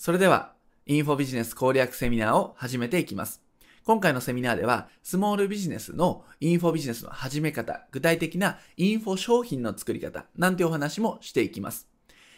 [0.00, 0.52] それでは、
[0.86, 3.42] インフォビジネス攻略セミナーを始めていきます。
[3.84, 11.88] 今回のセミナーでは、スモールビジネスのインフォビジネスの始め方、具体的なインフォ商品の作り方、なんてお話もしていきます。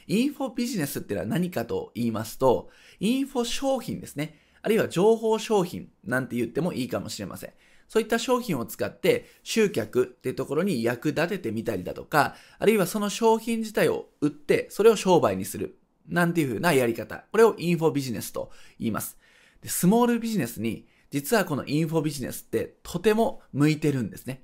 [0.07, 4.39] インフォビジネスってのは何かと言いますと、インフォ商品ですね。
[4.63, 7.53] あるいは情報商品なんて言ってもいいかもしれません。
[7.89, 15.77] そういった商品を使って集客っていうところに役立ててみたりだとか、あるいはその商品自体を売って、それを商売にする。
[16.11, 17.25] なんていう風なやり方。
[17.33, 19.17] これをインフォビジネスと言います。
[19.63, 24.43] でスモールビジネスに、実はこのインフォビジネスってとても向いてるんですね。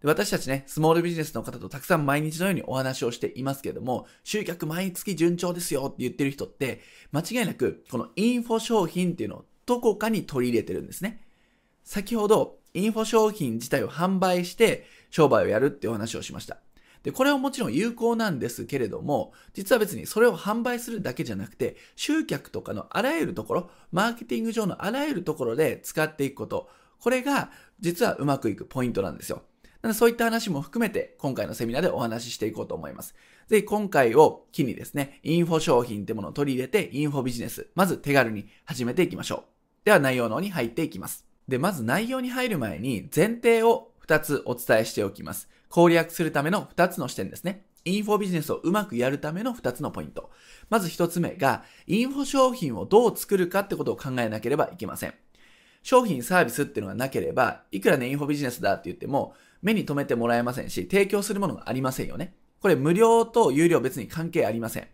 [0.00, 6.80] で私たちね、スモールビジネスの方とたくさん毎日のようにお話をしていますけれども、集客毎月順調ですよって言ってる人って、
[7.10, 11.24] 間違いなくこのインフォ商品っていうのをどこかに取り入れてるんですね。
[11.84, 16.58] 先ほど、インフォ商品自体を販売して商売をやるってお話をしました。
[17.02, 26.68] で、これはもちろん有効なんですけれども、実は別にそれを販売するだけじゃなくて、集客とかのあらゆるところ、マーケティング上のあらゆるところで使っていくこと、
[27.00, 27.50] これが
[27.80, 29.42] 実はうまくいくポイントなんですよ。
[29.82, 33.14] なのでそういった話も含めて今回のセミナーでお話ししていこうと思います。
[33.46, 39.84] ぜひ今回を機にですね、インフォ商品ってものを取り入れてインフォビジネス、まず手軽に始めていきましょう。
[39.84, 41.24] では内容の方に入っていきます。
[41.46, 45.48] で、まず内容に入る前に前提を2つお伝えしておきます。
[45.68, 47.64] 攻略するための2つの視点ですね。
[47.84, 50.30] インフォビジネスをうまくやるための2つのポイント。
[50.68, 55.14] まず1つ目が、インフォ商品をどう作るかってことを考えなければいけません。
[55.82, 62.34] 商品サービスっていうのがなければ、いくらね、インフォビジネスだって言っても、目に留めてもらえませんし、提供するものがありませんよね。
[62.60, 64.88] これ無料と有料別に関係ありません。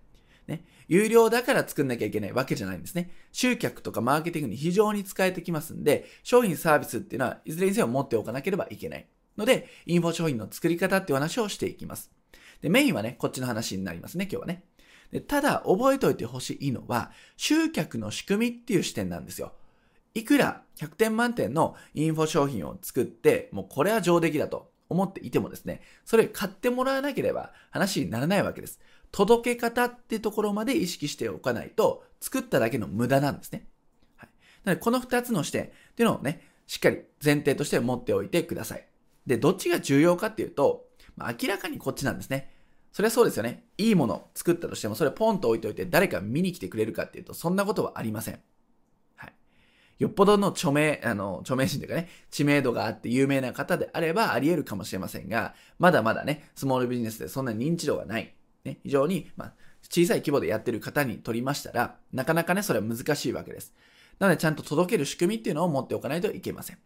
[0.47, 0.65] ね。
[0.87, 3.11] 有料だから作んなきゃいけないわけじゃないんですね。
[3.33, 9.07] 集客とかマーケティングに非常に使えてきますんで、商品サービスっていうのはいずれにせよ持っておかなければいけない。
[9.37, 12.11] ので、インフォ商品の作り方っていう話をしていきます。
[12.61, 14.65] で、メインはね、こっちの話になりますね、今日はね。
[15.11, 19.53] でただ、覚えておいてほしいのは、集客の仕組みっていう視点なんですよ。
[20.15, 28.81] いくら100点満点のインフォ商品を作って、もうこれは上出来だと思っていてもですね、それ買ってもらわなければ話にならないわけです。
[29.11, 33.67] 届け方ってところまで意識しておかないと、作っただけの無駄なんですね。
[34.17, 34.29] はい。
[34.65, 38.87] なので、この2つの視点っていうのをね、しっかり前提として持っておいてください。
[39.27, 40.87] で、どっちが重要かっていうと、
[41.17, 42.51] まあ、明らかにこっちなんですね。
[42.93, 43.65] それはそうですよね。
[43.77, 48.39] いいもの作ったとしても、それポンと置いておいて誰か見に来てくれるかっていうと、そんなことはありません。
[49.17, 49.33] はい。
[49.99, 58.35] よっぽどの著名、あの、著名人というかね、知名度があって有名な方であればあり得るかもしれませんが、まだまだね、スモールビジネスでそんな認知度がない。
[58.65, 63.75] ね、非常に、まあ、小さい規模でやってる方にとりましたら、なかなかね、それは難しいわけです。
[64.19, 66.79] なので、ちゃんと届ける仕組みっていうのを持っておかないといけません。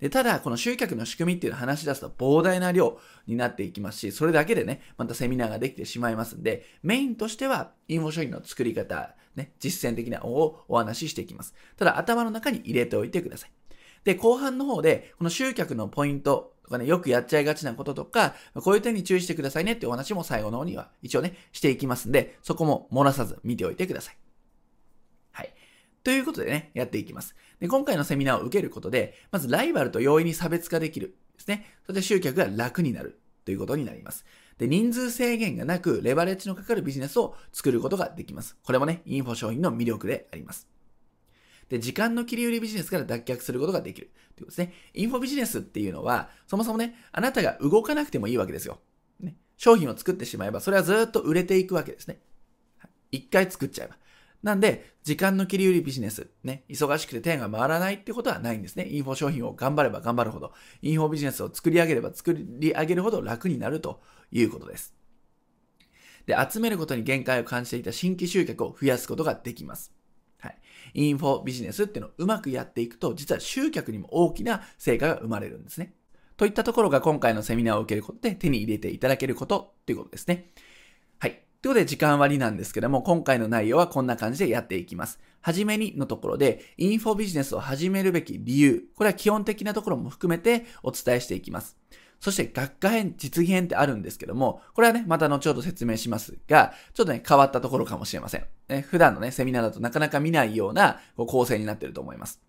[0.00, 11.54] で、ただ、この集客の仕組みっていうのを話し出すと膨大な量になっていきますし、それだけでね、またセミナーができてしまいますんで、メインとしては、インフォ商品の作り方、ね、実践的なをお話ししていきます。
[11.76, 13.50] ただ、頭の中に入れておいてください。
[14.04, 24.16] で、後半の方で、この集客のポイントとかね、よくやっちゃいがちなこととか、こういう点に注意してくださいねっていうお話も最後の方には一応ね、していきますんで、そこも漏らさず見ておいてください。
[25.32, 25.54] はい。
[26.02, 27.34] ということでね、やっていきます。
[27.60, 31.66] で、今回のセミナーを受けることで、まずライバルと容易に差別化できるですね。
[31.86, 34.24] そして集客が楽になるということになります。
[34.58, 38.56] で、人数制限がなく、レバレッジのかかるビジネスを作ることができます。
[38.62, 40.68] これもね、インフォ商品の魅力であります。
[41.68, 44.10] で、時間の切り売りビジネスから脱却することができる。
[44.36, 44.72] ということですね。
[44.94, 48.80] インフォビジネスっていうのは、そもそもね、あなたが動かなくてもいいわけですよ。
[49.20, 52.20] ね、商品を作ってしまえば、それはずっと売れていくわけですね。
[53.10, 53.96] 一回作っちゃえば。
[54.42, 58.88] なんで、時間の切り売りビジネス、ね、忙しくて手が回らないってことはないんですね。
[58.88, 60.52] インフォ商品を頑張れば頑張るほど、
[60.82, 64.94] インフォビジネスを作り上げれば作り上げるほど楽になるということです。
[66.26, 69.92] で、集めることに限界を感じていた新規集客を増やすことができます。
[70.38, 70.58] はい。
[70.94, 75.94] インフォビジネスっていうのをうまくやっていくと、実は集客にも大きな成果が生まれるんですね。
[76.36, 80.50] といったところが今回のセミナーを受けることで手に入れていただけることということですね。
[81.18, 85.18] はいということで時間割なんですけども、今回の内容はこんな感じでやっていきます。
[85.40, 91.76] はじめにのところで、インフォビジネスを始めるべき理由、これは基本的なところも含めてお伝えしていきます。
[92.20, 98.44] そして学科編、実技編ってあるんですけども、これはね、また後ほど説明しますが、ちょっとね、変わったところかもしれません。
[98.68, 102.40] ね、普段のね、セミナーだとなかなか見ないような構成になっていると思います。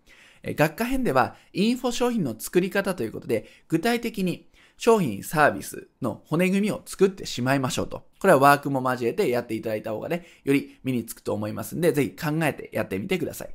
[0.44, 4.47] 学科編では、インフォ商品の作り方ということで、具体的に
[4.78, 8.04] 商品サービスの骨組みを作ってしまいましょうと。
[8.20, 13.50] これはワークも交えてやっていただいた方がね、より身につくと思いますんで、ぜひ考えてやってみてください。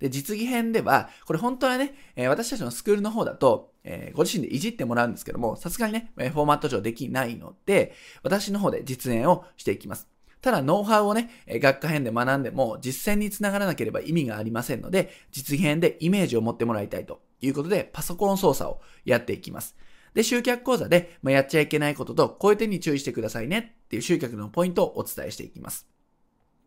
[0.00, 10.08] で、実技編では、これ本当はね、え私たちのスクールの方だと、えー、ご自身でいじってもらうんですけども、さすがにね、フォーマット上できないので、私の方で実演をしていきます。
[10.42, 19.76] ただ、ノウハウをね、学科編で学んでも実践につながらなければ意味がありませんので、実技編でイメージを持ってもらいたいということで、パソコン操作をやっていきます。
[20.16, 25.86] で、集客講座で、まあ、やっちゃいけないことと、こういう点に注意してくださいねっていう集客のポイントをお伝えしていきます。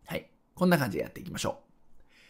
[0.06, 0.30] はい。
[0.54, 1.58] こんな感じでやっていきましょ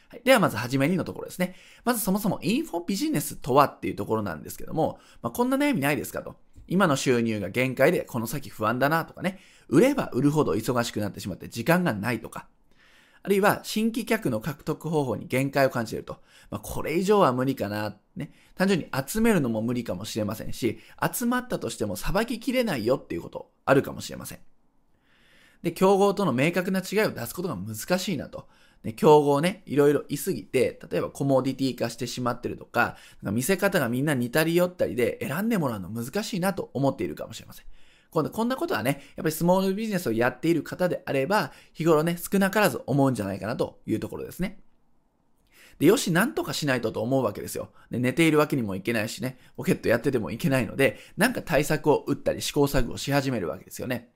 [0.09, 0.15] う。
[0.15, 1.57] はい、ではまずはじめにのところですね。
[1.85, 6.37] まずそもそもインフォビジネスとはっていうところなんですけども、まあ、こんな悩みないですかと。
[6.67, 12.49] 今の収入が限界でこの先不安だなとかね、売れば売るほど忙しくなってしまって時間がないとか、
[13.23, 16.19] あるいは新規客の獲得方法に限界を感じていると。
[16.51, 17.97] まあ、これ以上は無理かな。
[18.17, 18.33] ね。
[18.55, 20.79] 単純に集めるのも無理かもしれませんし、
[21.13, 24.39] 集まったとしても裁ききれないよっていうことあるかもしれません。
[25.63, 28.49] で、競合との明確な違いを出すことが難しいなと。
[28.83, 37.67] ね、競合ね、いろいろいすぎて、例えばコモディティ化してしまってるとか、なんか見せ方がみんな似たり寄ったりで選んでもらうの難しいなと思っているかもしれません。
[38.11, 44.61] 今度こんなことはね、やっぱりスモールビジネスをやっている方であれば、日頃ね、少なからず思うんじゃないかなというところですね。
[45.79, 47.71] で、よし、なんとかしないとと思うわけですよ。
[47.91, 54.11] で、寝ているわけにもいけないしね、ポケットやっててもいけないので、なんか対策を打ったり試行錯誤し始めるわけですよね。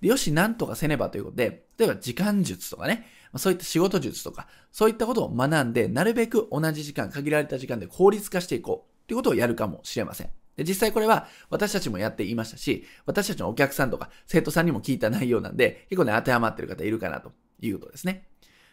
[0.00, 3.06] で、よし、なんとかせねばということで、例えば時間術とかね、
[3.36, 10.30] そういった仕事術とか、そういったことを学んで、なるべく同じ時間、限られた時間で効率化していこうということをやるかもしれません。
[10.58, 18.26] で実際これは私たちもやっていましたし、私たちのお客さんとか生徒さんにも聞いた内容なんで、結構ね、当てはまってる方いるかなということですね。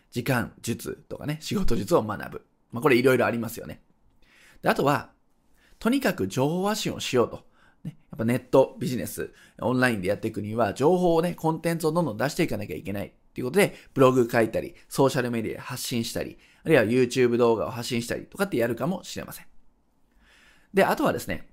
[0.09, 2.45] 時間、術とかね、仕事術を学ぶ。
[2.71, 3.83] まあ、これいろいろありますよね。
[4.63, 5.11] で、あとは、
[5.77, 7.45] とにかく情報発信をしようと。
[7.83, 13.13] ね、やっぱネットビジネス、オンラインでやっていくには、情報をね、コンテンツをどんどん出していかなきゃいけない。
[13.35, 19.45] ということで、ブログ書いたり、ソーシャルメディアで発信したり、あるいは YouTube 動画を発信したりとかってやるかもしれません。
[20.73, 21.49] で、あとはですね、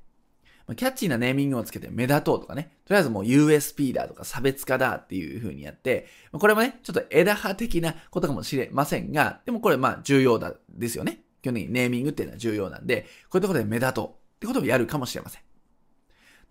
[0.75, 11.21] キャッチーなネーミングをつけて目立とうとかね、とりあえずもう USP だとか差別化だっていう風にやって、これもね、ちょっと枝葉的なことかもしれませんが、でもこれまあ重要だですよね。
[11.43, 15.43] 基本的にネーミングっていうのは重要なんで、こういうところで目立とうってことをやるかもしれません。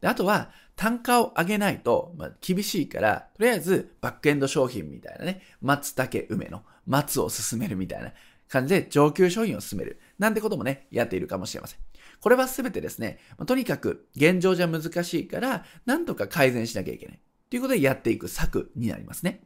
[0.02, 8.12] で、あとは、単価を上げないと、まあ、厳しいから、とりあえずバックエンド商品みたいなね、松茸梅の松を進めるみたいな
[8.50, 10.00] 感じで上級商品を進める。
[10.18, 11.80] なんてこともね、やっているかもしれません。
[12.22, 17.20] これはすべてですね、とにかく現状じゃ難しいから、なんとか改善しなきゃいけない。
[17.50, 19.44] ということでやっていく策になりますね。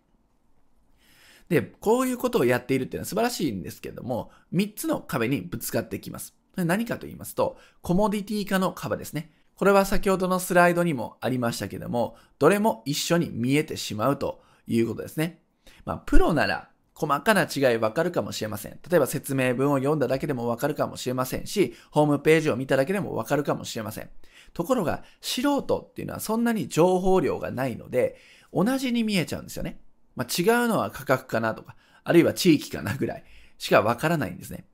[1.49, 6.35] で、こういうことをやっているっていうのは素晴らしいんですけれども、3つの壁にぶつかってきます。
[6.55, 9.31] 何かと言いますと、コモディティ化の壁ですね。
[9.55, 15.41] これは先ほどのスライドにもありましたけども、どれも一緒に見えてしまうということですね。
[15.85, 18.79] まあ、プロなら細かな違いわかるかもしれません。
[18.89, 24.09] 例えば説明文を読んだだけでもわかるかもしれませんし、ホームページを見ただけでもわかるかもしれません。
[24.53, 28.15] ところが、素人っていうのはそんなに情報量がないので、
[28.53, 29.81] 同じに見えちゃうんですよね。
[30.15, 31.75] まあ、違うのは価格かなとか、
[32.05, 33.23] あるいは地域かなぐらい
[33.57, 34.65] しかわからないんですね。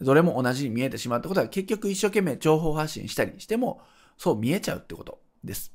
[0.00, 3.80] どれも同じに見えてしまうってことは結局一生懸命情報発信したりしても、
[4.16, 5.72] そう見えちゃうってことです。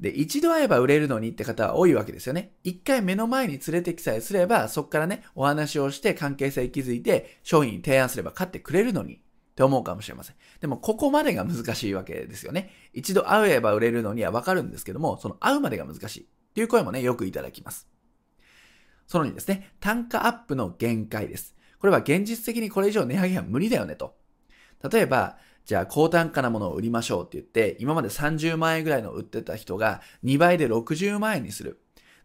[0.00, 2.52] で、一度会えば売れるのにって方は多いわけですよね。
[2.64, 9.18] 一回目の前に連れてきさえすれば、そこからね、お話をして関係性築いて、商品提案すれば買ってくれるのにっ
[9.54, 10.36] て思うかもしれません。
[10.60, 12.70] でも、ここまでが難しいわけですよね。
[12.92, 17.88] 一度会えば売れるのにはわかるんですけども、その会うまでが難しいっていう声もね、よくいただきます。
[19.06, 21.56] その2ですね、単価アップの限界です。
[21.78, 24.16] これは現実的にこれ以上値上げは無理だよねと。
[24.90, 31.80] 例えば、じゃあ高単価なものを売りましょうって言って、今まで30万円ぐらいの売ってた人が2倍で60万円にする。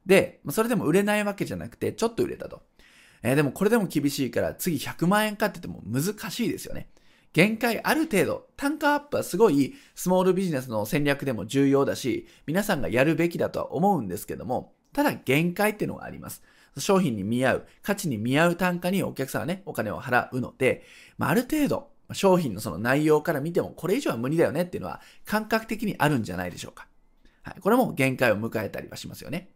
[0.05, 2.61] で、それでも売れないわけじゃなくて、ちょっと売れたと。
[3.23, 6.87] えー、でもこれでも厳しいから次100万円かって言っても難しいですよね。
[7.33, 16.43] 限界ある程度、単価アップはすごいスモールビジネスの戦略でも重要だし、皆さんがやるべきだとは思うんですけども、ただ限界っていうのがあります。
[16.77, 20.83] 商品に見合う、価値に見合う単価にお客さんはね、お金を払うので、
[21.17, 26.87] まあ、ある程度、商品のその内容から見てもこれ以上は無理だよねっていうのは感覚的にあるんじゃないでしょうか。
[27.43, 27.61] はい。
[27.61, 29.51] これも限界を迎えたりはしますよね。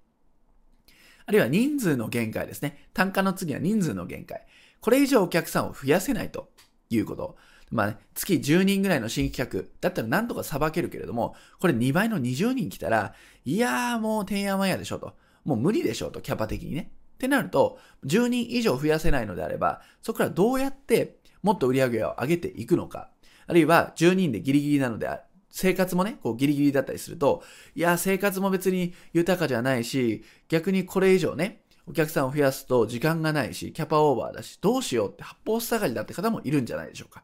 [1.25, 2.88] あるいは人数の限界ですね。
[2.93, 4.45] 単価の次は人数の限界。
[4.79, 6.51] これ以上お客さんを増やせないと
[6.89, 7.38] いうこと。
[7.71, 15.15] まあね、月10人ぐらいの新規客だったらなんとかさばけるけれども、これ2倍の20人来たら、いやーもうてんやわんやでしょと。
[15.43, 16.91] もう無理でしょと、キャパ的にね。
[17.15, 23.11] ってなると、10人以上増やせないのであれば、そこからどうやってもっと売り上げを上げていくのか、
[23.45, 25.07] あるいは10人でギリギリなので、
[25.51, 27.43] 生活もね、こうギリギリだったりすると、
[27.75, 37.23] いや、生活も別に豊かじゃないし、逆にこれ以上ね、お客さんを増やすと時間がないし、キャパオーバーだし、どうしようって八方塞がりだって方もいるんじゃないでしょうか。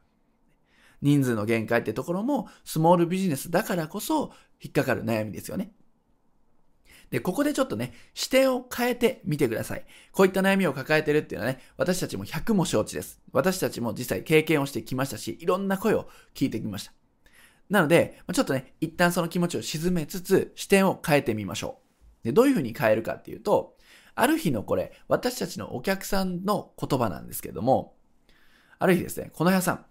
[1.02, 5.72] 人数の限界ってところも、スモールビジネスだからこそ引っかかる悩みですよね。
[7.12, 9.86] で、ここでちょっとね、視点を変えてみてください。
[10.14, 13.20] こういった悩みを抱えてるっていうのはね、私たちも100も承知です。
[13.34, 16.94] 私たちも実際経験をしてきましたし、いろんな声を聞いてきました。
[17.70, 21.80] なので、ちょっとね、一旦その気持ちを沈めつつ、視点を変えてみましょ
[22.24, 22.28] う。
[22.28, 23.76] で、どういうふうに変えるかっていうと、
[24.16, 27.98] ある日のこれ、私たちのお客さんの言葉なんですけども、
[28.80, 29.86] ある日ですね、この屋さん、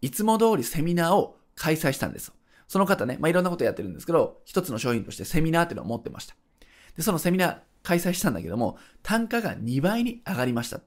[0.00, 2.32] いつも通りセミナーを開催したんです。
[2.66, 6.36] その方ね、まあ、いろんなことやってるんですけど、一つの商品としてセミナーっていうのを持ってました。
[6.96, 10.84] で、そのセミナー開催したんだけども、単価が2倍に上がりましたっ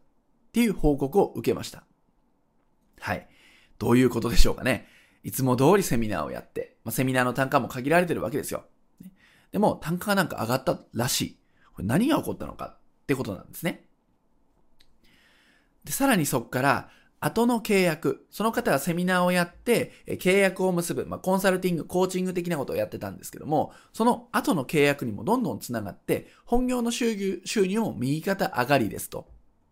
[0.52, 1.84] ていう報告を受けました。
[3.00, 3.28] はい。
[3.78, 4.88] どういうことでしょうかね。
[5.24, 8.66] いつも通りセミナーをやって、まあ、セミナーの単価も限られてるわけですよ。
[9.52, 11.40] でも、単価がなんか上がったらしい。
[11.74, 13.86] これ何が起こったのかってことなんですね。
[15.84, 16.90] で、さらにそこから、
[17.20, 18.26] 後の契約。
[18.30, 21.06] その方はセミナーをやって、契約を結ぶ。
[21.06, 29.28] まあ、コンサルティング、コーチング的なことをやってたんですけども、その後の契約にもどんどんつながって、本業の収入収入も右肩上がりですと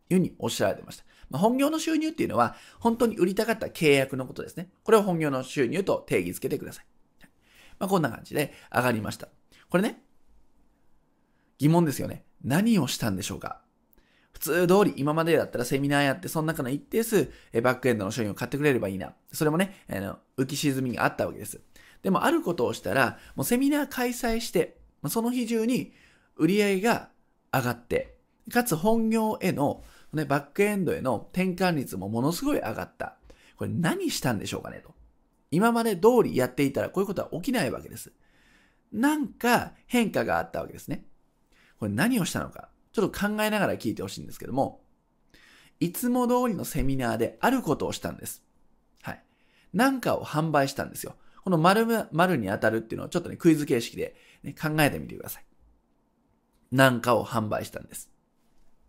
[0.09, 1.05] いうふうにおっしゃられてました。
[1.29, 4.69] まあ、本業の収入っていうのは、本当に売りたかった契約のことですね。
[4.83, 6.85] これを本業の収入と定義づけてください。
[7.79, 9.27] まあ、こんな感じで上がりました。
[9.69, 10.01] これね、
[11.59, 12.25] 疑問ですよね。
[12.43, 13.61] 何をしたんでしょうか？
[14.37, 17.31] 普通通り今までだったらセミナーやって、その中の一定数、
[17.63, 19.13] バックエンドの商品を買ってくれればいいな。
[19.31, 21.59] それもね、あの浮き沈みがあったわけです。
[22.03, 24.77] でもあることをしたら、もうセミナー開催して、
[25.09, 25.93] その日中に
[26.35, 27.09] 売り上げが
[27.51, 28.15] 上がって、
[28.53, 33.17] かつ本業への、ね、バックエンドへの転換率もものすごい上がった。
[33.57, 34.93] これ何したんでしょうかねと。
[35.49, 38.11] 今まで通りやっていたらこういうことは起きないわけです。
[38.91, 41.05] なんか変化があったわけですね。
[41.79, 42.69] これ何をしたのか。
[42.97, 44.81] ちょっと考えながら聞いてほしいんですけども、
[45.79, 48.41] いつも通りのセミナーであることをしたんです。
[49.03, 49.23] はい。
[49.71, 51.15] なんかを販売したんですよ。
[51.43, 55.45] この丸、丸に当たるっていうのをちょっとね、クイズ形式で、ね、考えてみてください。
[56.71, 58.09] なんかを販売したんです。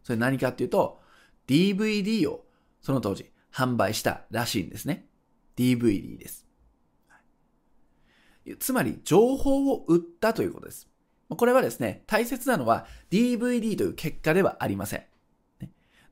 [0.05, 1.03] それ何かっていうと、
[1.47, 2.47] DVD を
[2.81, 5.07] その当時販売したらしいんですね。
[5.55, 6.47] DVD です。
[8.59, 10.88] つまり、情報を売ったということです。
[11.29, 15.03] これはですね、大切なのは DVD という結果ではありません。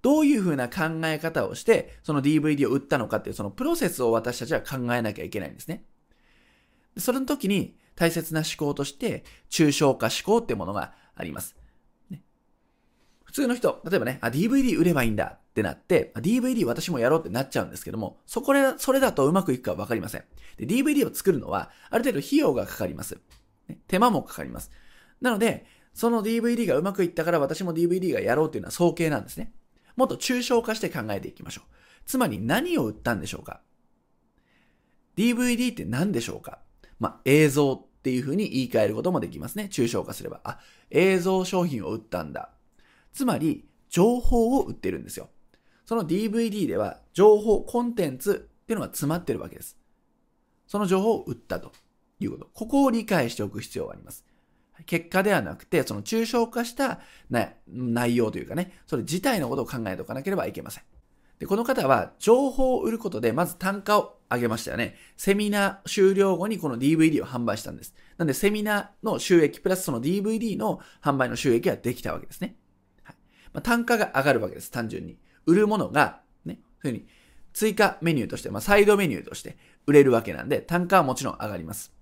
[0.03, 5.85] どういうふうな考え方をして、その DVD を売ったのかっていう、そのプロセスを私たちは考えなきゃいけないんですね。
[6.97, 11.57] その時に大切な思考として、抽象化思考っていうものがあります。
[13.25, 20.25] 普通の人、例えばね、あ、DVD 売ればいいんだってなって、DVD 私もやろうってなっちゃうんですけども、そこで、それだとうまくいくかわかりません。
[20.57, 23.19] で、DVD を作るのは、ある程度費用がかかります。
[23.89, 24.71] 手間もかかります。
[25.21, 29.53] なので、その DVD がうまくいったから私も DVD がやろうというのは早計なんですね。
[29.97, 31.71] もっと抽象化して考えていきましょう。
[32.05, 33.63] つまり何を売ったんでしょうか
[35.17, 36.61] ?DVD って何でしょうか
[36.99, 39.69] まあ、映像っていうふうに言い換えることもできますね。
[39.71, 40.41] 抽象化すれば。
[40.45, 42.51] あ、映像商品を売ったんだ。
[43.13, 45.31] つまり、情報を売ってるんですよ。
[45.87, 49.79] その DVD では情報、コンテンツっていうのが詰まってるわけです。
[50.67, 51.73] その情報を売ったと
[52.19, 52.49] いうこと。
[52.53, 54.27] ここを理解しておく必要があります。
[54.85, 57.01] 結果ではなくて、その抽象化した
[57.67, 60.85] 内容というかね、それ自体のことを考えておかなければいけません。
[61.39, 64.97] で、この方は情報を売ることで、まず単価を上げましたよね。
[65.17, 67.95] セミナー終了後にこの DVD を販売したんです。
[68.17, 72.57] なんで、セミナーの収益プラスその DVD の販売の収益ができたわけですね。
[73.03, 73.17] はい
[73.53, 75.19] まあ、単価が上がるわけです、単純に。
[75.45, 77.07] 売るものが、ね、そういうふうに
[77.53, 79.57] 追加メニューとして、まあ、サイドメニューとして
[79.87, 81.96] 売れるわけなんで、単価はもちろん上がります。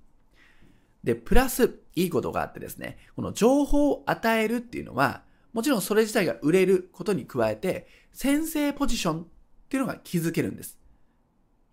[1.05, 9.27] で、プラス、いいことがあってですね、この情報を与えるっていうのは、もちろんそれ自体が売れることに加えて、先生ポジションっ
[9.69, 10.79] ていうのが気づけるんです。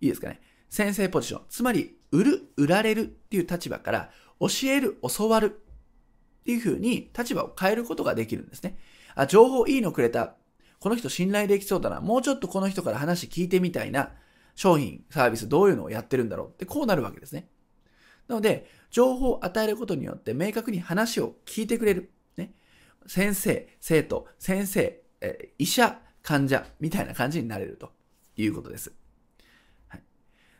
[0.00, 0.40] いいですかね？
[0.68, 1.42] 先生ポジション。
[1.48, 8.76] つまり、売る、売られるっていう立場から、教える、教わるっていうふうに立場を変えることができるんですね。
[9.14, 10.36] あ、情報いいのくれた。
[10.78, 12.00] この人信頼できそうだな。
[12.00, 14.10] もうちょっとこの人から話聞いてみたいな。
[14.54, 17.48] 商品、サービス、どういうのをやってるんだろうってこうなるわけですね。
[18.28, 22.12] なので、情報を与えることによって明確に話を聞いてくれる。
[22.36, 22.52] ね、
[23.06, 27.90] 先生、生徒、先生、え医者、患者みたいな感じになれると
[28.36, 28.92] いうことです。
[29.88, 30.02] はい、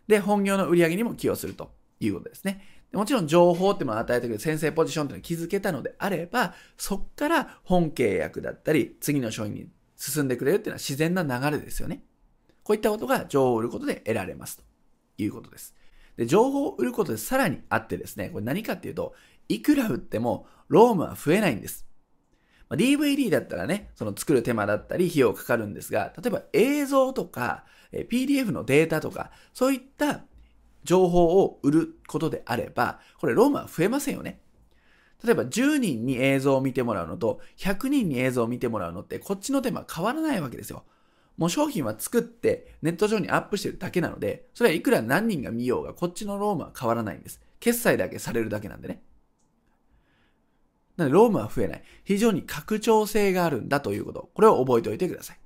[0.09, 2.67] で、本業の売り上げにも寄与するということですね。
[2.93, 12.03] もちろん情報っていうのを与えてくれる先生ポジションっていうのを気づけたのであれば、そこから本契約だったり、次の商品に進んでくれるっていうのは自然な流れですよね。
[12.63, 14.65] こういったことが情報を売ることで得られますと
[15.19, 15.75] いうことです。
[16.17, 19.15] で、情報を売ることでさらにあってですね、これ何かっていうと、
[19.49, 21.87] いくら売ってもロームは増えないんです。
[22.69, 30.23] まあ、DVD だったらね、その作る手間だったり費用かかるんですが、例えば映像とか、え PDF のデータとか、そういった
[30.85, 34.41] 情報を売ることであれば、これロームは増えませんよね。
[35.25, 40.85] 例えば10人に映像を見てもらうのと100人に映像を見てもらうのってこっちの手間変わらないわけですよ。
[41.43, 47.41] もう商品は作ってネット上にアップしてるだけなので、それはいくら何人が見ようがこっちのロームは変わらないんです。
[47.59, 49.03] 決済だけされるだけなんでね。
[50.97, 51.83] なのでロームは増えない。
[52.05, 54.31] 非常に拡張性があるんだということ。
[54.35, 55.41] これを覚えておいてください。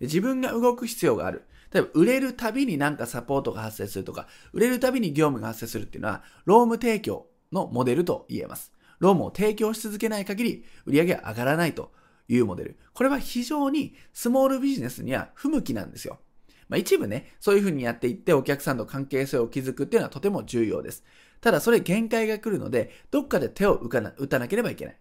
[0.00, 1.46] で自分が動く必要がある。
[1.72, 8.70] 例えば、売れるたびになんかサポートが発生するとか、売れるたびに業務が発生するっていうのは、ローム提供のモデルと言えます。
[8.98, 11.92] ロームを提供し続けない限り、売り上げは上がらないと
[12.28, 12.78] いうモデル。
[12.92, 16.20] これは非常にスモールビジネスには不向きなんですよ。
[16.68, 21.02] まあ、一部ね、そういうふうにやっていってお客さんと関係性を築くっていうのはとても重要です。
[21.40, 24.96] ただそれ限界が来るので、どっかで手を打な打たなければいけない。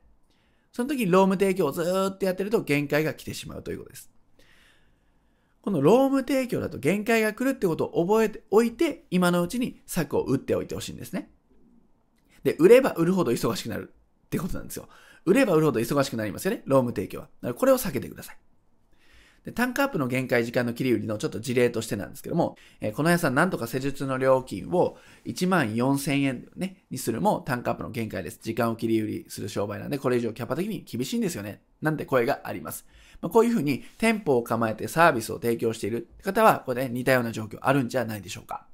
[0.71, 4.11] その時にローム提供をずっとやってると限界が来てしまうということです。
[5.61, 11.29] このローム提供だと限界が来るってことを覚えておいて、今のうちに策を打っておいてほしいんですね。
[12.43, 13.93] で、売れば売るほど忙しくなる
[14.27, 14.87] ってことなんですよ。
[15.27, 16.63] 売れば売るほど忙しくなりますよね。
[16.65, 17.25] ローム提供は。
[17.25, 18.37] だからこれを避けてください。
[19.43, 28.39] で、単価アップの限界時間の切り売りのちょっと事例としてなんですけども、えー、この屋さんなんとか施術の料金を1万4000円、ね、にするも単価アップの限界です。
[28.41, 31.61] 時間を切り売りする商売なんで、これ以上キャパ的に厳しいんですよね。
[31.81, 32.87] なんて声があります。
[33.21, 38.65] まあ、こういうふうに店舗を構えてサービスを提供している方は、これね、似たような状況あるんじゃないでしょうか。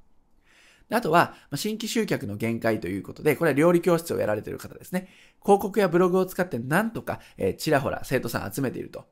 [0.94, 5.08] あとは、新規集客の限界ということで、これは料理教室をやられている方ですね。
[5.42, 9.04] 広告やブログを使ってなんとか、えー、ちらほら生徒さん集めていると。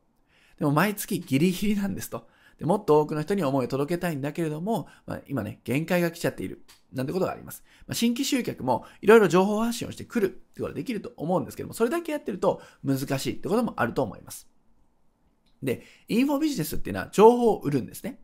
[0.59, 2.29] でも毎月ギリギリなんですと。
[2.59, 6.65] でもっと多くの人に思いを届けたいんだけれども、まあ、今ね、限界が来ちゃっている。
[6.93, 7.65] なんてことがあります。
[7.87, 14.49] まあ、新規集客もいろいろ情報発信をしてくるってことができると思うんですけども、それだけやってると難しいってこともあると思います。
[15.63, 18.21] で、インフォビジネスっていうのは情報を売るんですね。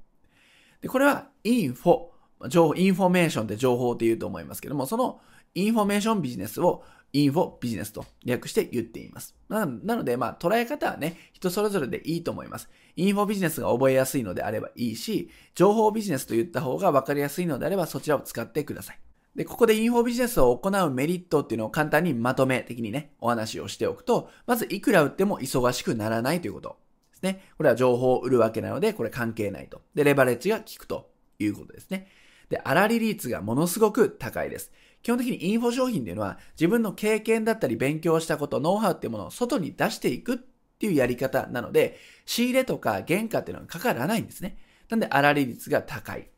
[0.81, 2.09] で、これはインフォ、
[2.47, 5.21] 情報、インフォメーションって情報って言うと思いますけども、その
[5.55, 9.35] インフォメーションビジネスをインフォビジネスと略して言っています。
[9.49, 12.69] なので、まあ、捉え方はね、人それぞれでいいと思います。
[12.97, 19.01] インフォビジネスが覚えやすいのであればいいし、情報ビジネスと言った方が分かりやすいのであれば、そちらを使ってください。
[19.35, 26.77] で、ここでインフォビジネスを行うメリットっていうのを簡単にまとめ的にね、お話をしておくと、まずいくら売っても忙しくならないということ
[27.13, 27.45] ですね。
[27.57, 29.81] これは情報を売るわけなので、これ関係ないと。
[29.95, 32.09] で、レバレッジが効くということですね。
[32.49, 34.73] で、粗利率がものすごく高いです。
[35.03, 44.59] 基本的にインフォ商品っていうのは自分の経験だったり勉強したこと、ノウハウっていうものを外に出していくっていうやり方なので、仕入れとか原価っていうのはかからないんですね。
[44.89, 46.29] なんで粗利率が高い。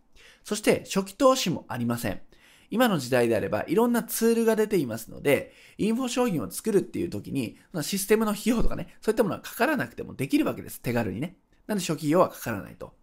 [0.44, 2.20] そして初期投資もありません。
[2.70, 10.80] 今の時代であればいろんなツールが出ていますので、インフォ商品を作るっていう時に、システムの費用とかね、そういったものはかからなくてもできるわけです。
[10.80, 11.36] 手軽にね。
[11.66, 12.94] なんで初期費用はかからないと。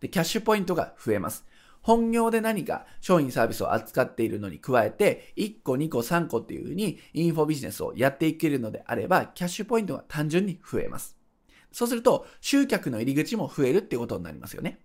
[0.00, 1.44] で、キャッシュポイントが増えます。
[1.82, 11.16] 本業で何か商品サービスを扱っているのに加えて、1個、2個、3個っていうふうにインフォビジネスをやっていけるのであれば、キャッシュポイントが単純に増えます。
[11.72, 14.80] そうすると、集客の入り口も増えるってことになりますよね。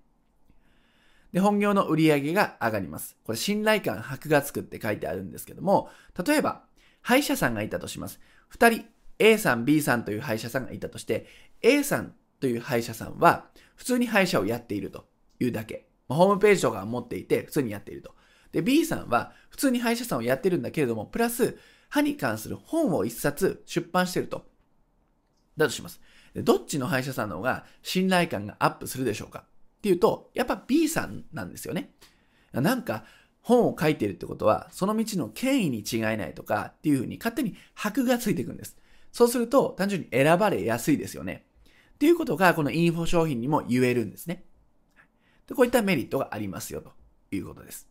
[1.32, 3.18] で、本業の売り上げが上がります。
[3.24, 5.90] これ、信頼感箔がつくって書いてあるんですけども、
[6.26, 6.64] 例えば、
[7.02, 8.20] 歯医者さんがいたとします。
[8.50, 8.86] 二人、
[9.20, 11.26] A さん、B さんという歯医者さんがいたとして、
[11.62, 15.08] A さんという歯医者さんは、普通に歯医者をやっていると
[15.40, 15.88] いうだけ。
[16.14, 18.14] ホームページとか持っていて、普通にやっていると。
[18.52, 21.58] で、B さんは、普通に歯医者さんをやってるんだけれども、プラス、
[21.90, 24.46] 歯に関する本を一冊出版してると。
[25.58, 26.02] だとします。
[26.34, 29.46] でどっちの歯医者さんの方が信頼感がアップするでしょうか
[29.78, 31.94] っていうと、やっぱ B さんなんですよね。
[32.52, 33.06] なんか、
[33.42, 38.78] 本を書いてるってことは、その道の権威に違いないとかっていうふうに勝手に箔がついていくんです。
[39.12, 41.46] そうすると、単純に選ばれやすいですよね。
[41.96, 44.46] っていうことが、このインフォ商品にも言えるんですね。
[45.48, 46.92] で、こういったメリットがありますよと
[47.36, 47.88] いうことです。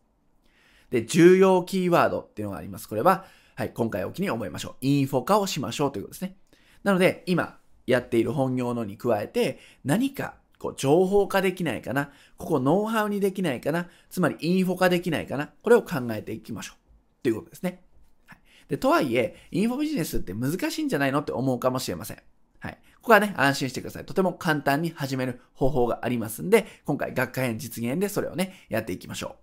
[0.91, 2.89] で、重要キーワードっていうのがあります。
[2.89, 4.75] これは、はい、今回おきに覚えましょう。
[4.81, 6.37] インフォ化をしましょうということですね。
[6.85, 16.77] なので、今やっている本業のに加えて、何かこう情報化できないかなここノウハウにできないかなつまりインフォ化できないかなこれを考えていきましょう。
[17.25, 17.83] ということですね。
[18.27, 18.39] はい、
[18.69, 22.23] でとはいえ、インフォビジネスって難しいんじゃないのって思うかもしれません。
[22.61, 22.79] はい。
[23.03, 24.05] ここはね、安心してください。
[24.05, 29.43] とても簡単に始める方法がありますんで、今回学科編実現でそれをね、やっていきましょう。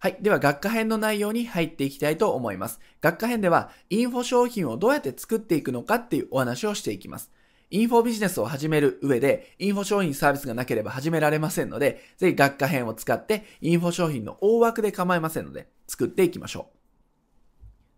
[0.00, 0.16] はい。
[0.20, 2.80] では、学科編の内容に入っていきたいと思います。
[3.00, 7.30] 学科編では、インフォ商品をどうやって作っていくのかっていうお話をしていきます。
[7.70, 16.70] インフォビジネスを始める上で、インフォ商品サービスがなければ始められませんので、ぜひ学科編を使って、インフォ商品の大枠で構いませんので、作っていきましょ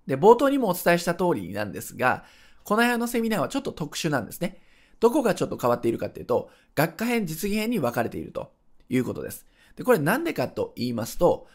[0.07, 0.11] う。
[0.11, 2.25] で、冒頭にもお伝えした通りなんですが、
[2.65, 4.61] この辺のセミナーはちょっと特殊なんですね。
[5.03, 8.53] どこがちょっと変わっているかっていうと、学科編、実技編に分かれていると
[8.89, 9.47] いうことです。
[9.75, 11.49] で、これなんでかと言いますと、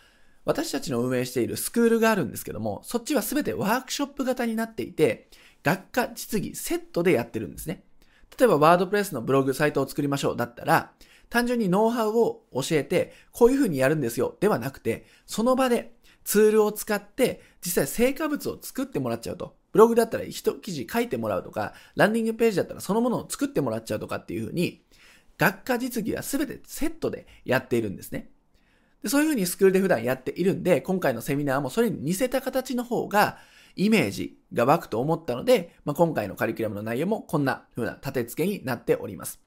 [0.43, 5.29] 私たちの運営しているスクールがあるんですけども、そっちはすべてワークショップ型になっていて、
[5.63, 7.85] 学科、実技、セットでやってるんですね。
[8.37, 10.91] 例えば、ワードプレスのブログ、サイトを作りましょうだったら、
[11.29, 15.93] 単純にノウハウを教えて、こういうふうにやるんですよ、ではなくて、その場で
[16.25, 19.55] ツールを使って、実際成果物を作ってもらっちゃうと。
[19.77, 24.81] ブログだったら一記事書いてもらうとか、ランディングページだったらそのものを作ってもらっちゃうとかっていうふうに、
[25.37, 28.31] 学科実技は全てセットでやっているんですね。
[29.03, 33.37] でそういうふうにスクールで普段やっているんで、今回のセミナーもそれに似せた形の方が、
[33.75, 39.39] イメージが湧くと思ったので、まあ、今回のカリキュラムの内容もこんな風な立て付けになっております。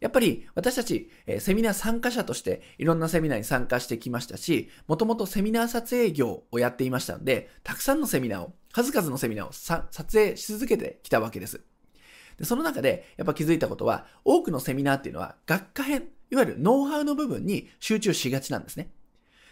[0.00, 11.60] やっぱり私たち、えセミナー参加者としていろんなセミナーに参加してきましたし、もともとセミナー撮影業をやっていましたので、たくさんのセミナーを、数々のセミナーを撮影し続けてきたわけです。
[12.38, 18.90] でその中でやっぱ気づいたことは、多くのセミナーっていうのは学科編、いわゆるノウハウの部分に集中しがちなんですね。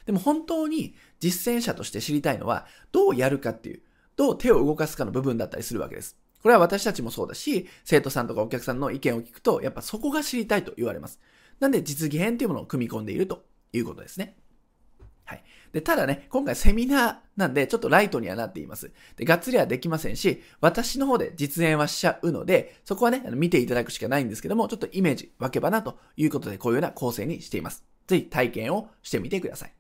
[0.05, 3.83] でも本当に実践者として知りたいのは、どうやるかっていう、
[4.15, 6.17] どう手を動かすかの部分だったりするわけです。
[6.47, 11.19] これは私たちもそうだし、生徒さんとかお客さんの意見を聞くと、やっぱそこが知りたいと言われます。
[11.59, 14.37] なんで実技編というものを組み込んでいるということですね。
[15.25, 15.43] はい。
[15.73, 18.93] で、ただね、今回セミナーなんで、ちょっとライトにはなっています。
[19.17, 27.85] で、がっつりはできませんし、私の方で実演はしちゃうので、そこはね、見ていただくしかないんですけども、ちょっとイメージ分けばなということで、こういうような構成にしています。
[28.07, 29.73] ぜひ体験をしてみてください。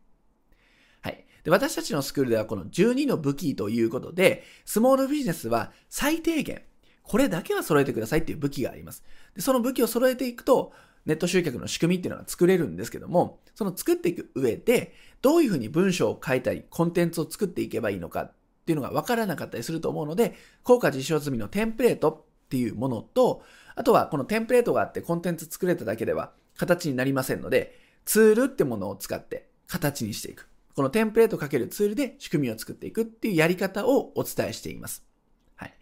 [1.46, 6.62] で、私たちのスクールではこの12の武器ということで、スモールビジネスは最低限、
[7.04, 9.04] これだけは揃えてくださいっていう武器があります。
[9.36, 10.72] で、その武器を揃えていくと、
[11.04, 18.32] ネット集客の仕組みっていうのが作れるんですけども、その作っていく上で、どういうふうに文章を書いたり、コンテンツを作っていけばいいのかっ
[18.66, 23.44] ていうのが分からなかったりすると思うので、効果実証済みのテンプレートっていうものと、
[23.76, 30.48] あとはこのテンプレートがあってコンテンツ作れただけでは形になりませんので、ツールってものを使って形にしていく。
[30.76, 35.06] このテンプレートかけるツールで仕組みを作っていくっていうやり方をお伝えしています。
[35.54, 35.74] はい。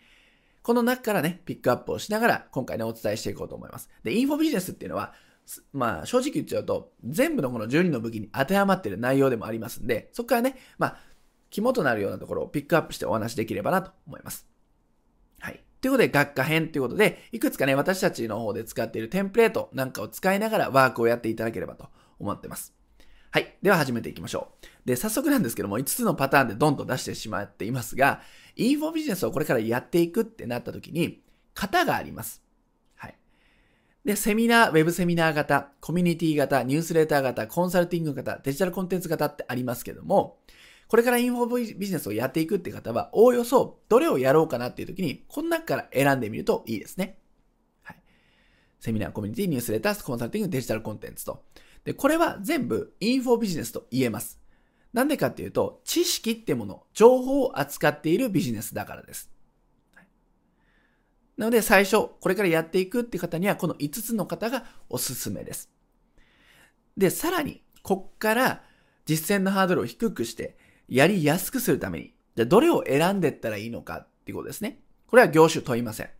[0.62, 3.90] この中からね、ピックアップをしながら今回ね、お伝えしていこうと思います。
[4.04, 5.12] で、インフォビジネスっていうのは、
[5.72, 10.96] まあ、正直言っちゃうと、全部のこの12の武器に当てはまってる内容でもありますんで、そこからね、まあ、
[11.50, 14.46] 肝となるようなところをピックアップしてお話できればなと思います。
[15.40, 15.61] はい。
[15.80, 21.88] ということで、学科編ということで、いくつかね、私たちの方で使っているテンプレートなんかを使いながらワークをやっていただければと
[22.20, 22.84] 思ってます。
[23.35, 23.57] はい。
[23.62, 24.66] では始めていきましょう。
[24.87, 28.23] で、早速なんですけども、5つのパターンでドンと出してしまっていますが、
[28.55, 31.20] インフォビジネスをこれからやっていくってなった時に、
[31.53, 32.44] 型があります。
[32.94, 33.16] はい。
[34.05, 40.38] で、セミナー、ウェブセミナー型、コミュニティ型、ニュースレーター型、コンサルティング型、デジタルコンテンツ型ってありますけども、
[40.87, 47.18] これからインフォビジネスをやっていくって方は、おおよそどれをやろうかなっていう時に、この中から選んでみるといいですね。
[47.83, 47.97] はい。
[48.79, 51.42] セミナー、コミュニティ、ニュースレター、コンサルティング、デジタルコンテンツと。
[51.85, 54.40] で、これは全部インフォビジネスと言えます。
[54.92, 59.31] なんでかっていうと、知識ってもの、情報を扱っているビジネスだからです。
[61.37, 65.70] なので最初、これからやっていくって方には、この5つの方がおすすめです。
[66.97, 68.62] で、さらに、こっから
[69.05, 70.57] 実践のハードルを低くして、
[70.88, 74.81] やりやすくするために、じゃどれを選んでったらいいのかっていうことですね。
[75.09, 76.11] これは業種問いません。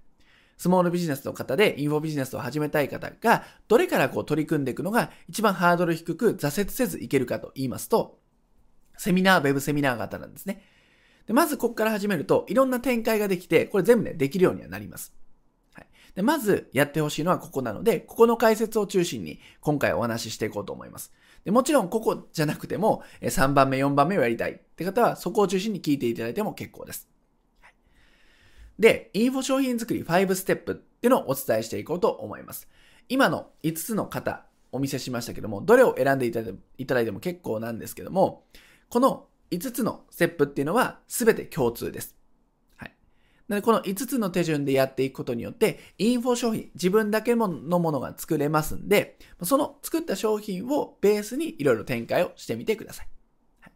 [0.57, 8.19] スモールビジネスの方でインフォビジネスを始めたい方が、どれからこう取り組んでいくのが一番ハードル低く挫折せずいけるかと言いますと、
[8.97, 10.63] セミナー、ウェブセミナー型なんですね。
[11.27, 15.15] でまずここから始めると、いろんな展開ができて、これ全部ね、できるようにはなります。
[15.73, 21.13] はい、でまずやってほしいのはここなので、ここの解説を中心に今回お話ししていこうと思います。
[21.45, 27.09] でもちろんここじゃなくても、3番目、4番目をやりたいって方は、そこを中心に聞いていただいても結構です。
[28.79, 32.69] で、インフォ商品作り5ステップっていうのをお伝えしていこうと思います。
[33.09, 38.47] 今の5つの方、お見せしましたけども、どれを選んでいただいても結構なんですけども、
[38.89, 42.17] この5つのステップっていうのは全て共通です。
[42.77, 42.95] はい。
[43.47, 53.09] なので、この5つの手順でやっていくことによって、インフォ商品、自分だけのものが作れますんで、その作った商品をベースにいろいろ展開をしてみてください。
[53.61, 53.73] はい、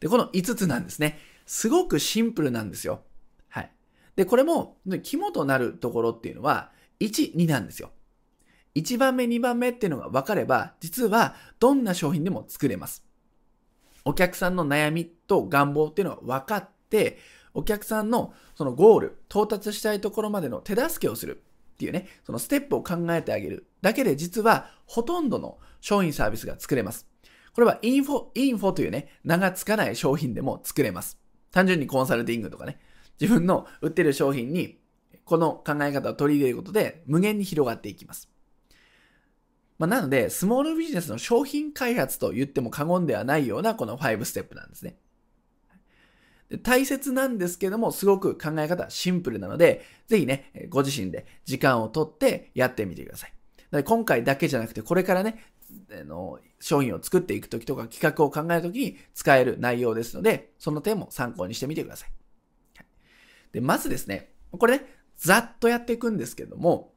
[0.00, 1.18] で、この5つなんですね。
[1.46, 3.02] すごくシンプルなんですよ。
[4.16, 7.90] で、これも、肝となるところっていうのは、1、2なんですよ。
[8.74, 13.04] 1番目、2番目っていうのが分かれば、実はどんな商品でも作れます。
[14.04, 17.18] お客さんの悩みと願望っていうのは分かって、
[17.54, 21.42] お客さんのそのゴール、到達したいところまでの手助けをする
[21.74, 27.08] っていうね、そのステップを考えてあげるだけで実はほとんどの商品サービスが作れます。
[27.54, 31.18] これはインフォ、インフォというね、名が付かない商品でも作れます。
[31.52, 32.80] 単純にコンサルティングとかね、
[33.20, 34.78] 自分の売ってる商品に
[35.24, 38.30] この考え方を取り入れることで無限に広がっていきます。
[39.78, 44.96] まあ、なので、スモールビジネスの商品開発と言っても過言ではないようなこの5ステップなんですね。
[46.48, 53.32] で大切なんですけども、すごく考え方シンプルなので、ぜひね、ご自身で時間をとってやってみてください。
[53.84, 55.42] 今回だけじゃなくて、これからね、
[55.90, 62.10] あの商品を作っていくときとか企画を考えるときに使える内容ですので、その点も参考にしてみてください。
[63.54, 64.86] で、まずですね、これね、
[65.16, 66.92] ざっとやっていくんですけども、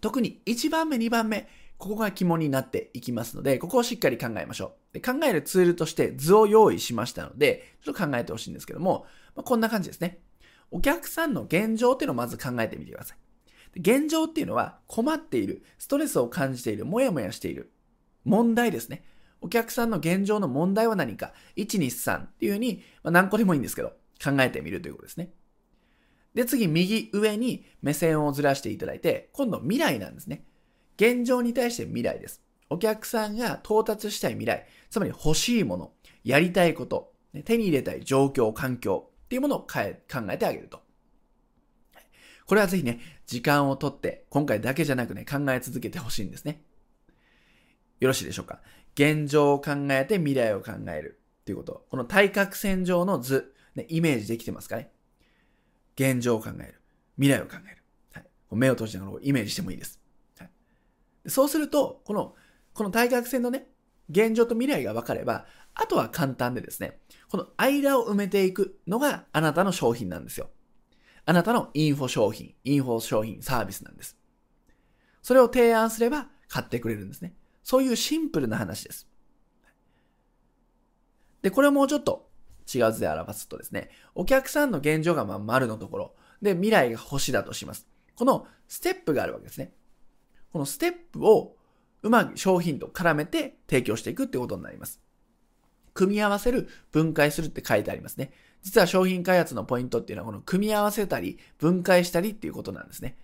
[0.00, 4.94] 特に1番目、2番目、ここが肝になっていきますので、ここをしっかり考えましょう。
[4.94, 10.18] で考えるツールとして図を用意しましたので、ちょっと考えてほしいんですけども、まあ、こんな感じですね。
[10.72, 13.18] お客さんの現状っていうのをまず考えてみてください。
[13.78, 17.70] 現状っていうのは困っている、ストレスを感じている、もやもやしている、
[18.24, 19.04] 問題ですね。
[19.40, 25.30] お客さんの現状の問題は何か、1、2、3っていうふうに、まあ、何個でもいいんですけど、考えてみるということですね。
[26.36, 30.44] で、次、右上に目線をずらしていただいて、今度未来なんですね。
[30.96, 32.42] 現状に対して未来です。
[32.68, 35.92] お客さんが到達したい未来、つまり欲しいもの、
[36.24, 37.14] やりたいこと、
[37.46, 40.82] 手に入れたい状況、環境っていうものを考えてあげると。
[42.44, 46.60] これはぜひね、時間をとって、今回だけじゃなくね、考え続けてほしいんですね。
[47.98, 48.60] よろしいでしょうか
[48.94, 51.86] 現状を考えて未来を考えるっていうこと。
[51.88, 54.90] この対角線上の図、ね、イメージできてますかね
[55.96, 56.80] 現状を考える。
[57.16, 57.82] 未来を考える。
[58.12, 60.00] はい、目を閉じながらイメージしてもいいです。
[60.38, 60.50] はい、
[61.26, 62.34] そうすると、この、
[62.74, 63.66] この対角線のね、
[64.10, 70.50] 現状と未来が分かれば、あとは簡単でですね、この間を埋めていくのがあなたの商品なんですよ。
[71.24, 74.16] あなたのインフォ商品、インフォ商品、サービスなんです。
[75.22, 77.34] それを提案すれば買ってくれるんですね。
[77.64, 79.08] そういうシンプルな話です。
[81.42, 82.25] で、これをもうちょっと
[82.72, 87.86] 違う図で表すとですね、お客さんの現状がまあ丸のところ、で、未来が星だとします。
[88.14, 89.72] このステップがあるわけですね。
[90.52, 91.56] このステップを
[92.02, 95.00] うまく商品と絡めて提供していくってことになります。
[95.94, 98.32] 組み合わせる、分解するって書いてありますね。
[98.62, 103.16] 実は商品開発のポイントっていうのはこの組み合わせたり、分解したりっていうことなんですね。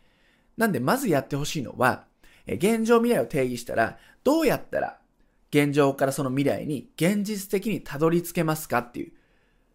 [0.57, 2.07] なんでまずやってほしいのは、
[2.47, 4.99] 現状未来を定義したら、どうやったら
[5.51, 9.13] 現状からその未来に現実的にたどり着けますかっていう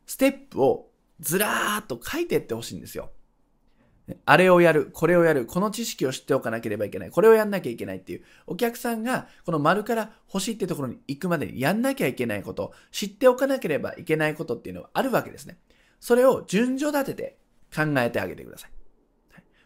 [0.08, 0.90] ステップを
[1.20, 3.12] ずらーっと書いていってほしいんですよ。
[4.26, 15.60] あれをやる、これをやる、この知識を知っておかなければいけない、これをやんなきゃいけないっていう、お客さんがこの丸から欲しいってところに行くまでにやんなきゃいけないこと、知っておかなければいけないことっていうのはあるわけですね。
[16.00, 17.38] それを順序立てて
[17.76, 18.72] 考えてあげてください。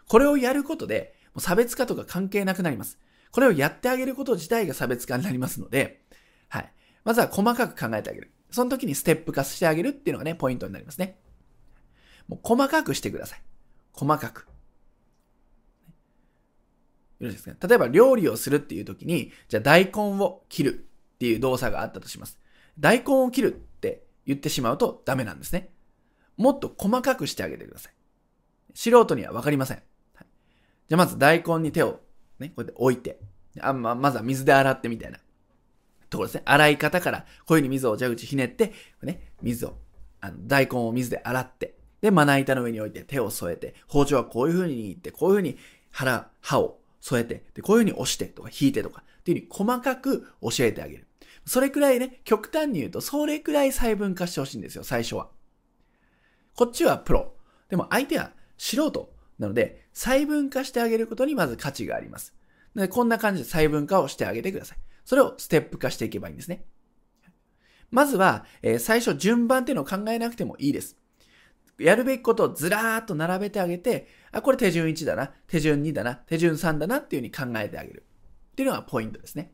[0.08, 2.97] これをやることで、差別化とか関係なくなります。
[3.32, 6.01] これをやってあげること自体が差別化になりますので、
[6.49, 6.73] はい。
[7.04, 8.32] まずは細かく考えてあげる。
[8.52, 11.18] その時にステップ化してあげるっていうのがね、ポイントになりますね。
[12.28, 13.42] もう細かくしてください。
[13.94, 14.48] 細かく。
[17.20, 17.68] よろしいですか？
[17.68, 20.86] 例えば料理をするっていう時に、じゃあ大根を切る
[21.16, 22.40] っていう動作があったとします。
[22.80, 25.70] 大根を切るって言ってしまうとダメなんですね。
[26.38, 27.94] もっと細かくしてあげてください。
[28.74, 29.84] 素人にはわかりません。
[30.88, 32.00] じゃあまず大根に手を
[32.40, 33.20] ね、こうやって置いて、
[33.60, 35.20] あままずは水で洗ってみたいな
[36.12, 36.43] ところですね。
[36.45, 39.78] 洗い方から、こういう風に水を蛇口ひねって、ね、水を、
[40.19, 45.58] あの、大根を水で洗って、で、まな板の上に置いて手を添えて、包丁はこういう風に握って、こういう風に
[45.89, 51.08] 腹、歯を添えて、で、こういう風に押してとか引いてとか、っていう風に細かく教えてあげる。
[51.45, 55.30] それくらいね、極端に言うと、それくらい細分化してほしいんですよ、最初は。
[56.56, 57.34] こっちはプロ。
[57.69, 62.36] でも相手は素人なので、細分化してあげることにまず価値があります。
[62.76, 64.78] でこんな感じで細分化をしてあげてください。
[65.06, 66.64] それをステップ化していけばいいんですね。
[67.90, 70.98] まずは、えー、最初順番っていうのを考えなくてもいいです。
[71.78, 78.06] やるべきことをずらーっと並べてあげて、あ、これ手順1だな、手順2だな、手順3だなっていうふうに考えてあげる。
[78.52, 79.52] っていうのがポイントですね。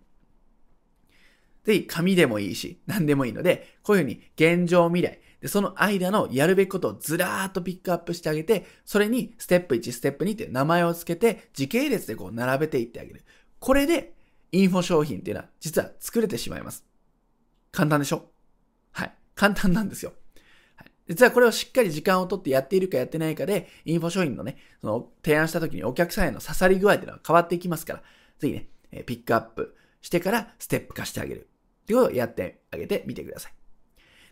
[1.64, 13.24] ぜひ、紙でもいいし、何でもいいので、こういうふうに現状未来、で、その間のやるべきことをずらーっとピックアップしてあげて、それにステップ1、ステップ2って名前を付けて、時系列でこう並べていってあげる。
[13.60, 14.14] これで、
[14.52, 16.86] インフォ商品っていうのは実は作れてしまいます。
[17.72, 18.32] 簡単でしょ？
[18.92, 19.14] はい。
[19.36, 20.14] 簡単なんですよ。
[20.76, 28.04] はい、実はこれをしっかり時間をとってやっているかやってないかで、インフォ商品のね、その提案した時にお客さんへの刺さり具合っていうのは変わっていきますから、
[28.40, 31.50] ぜひね、えピックアップしてからステップ化してあげる。
[31.84, 33.54] っていうことをやってあげてみてください。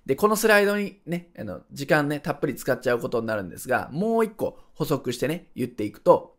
[0.05, 6.35] で、このスライドにね、あの、時間ね、たっぷり使っちゃうことになるんですが、もう一個補足してね、言っていくと、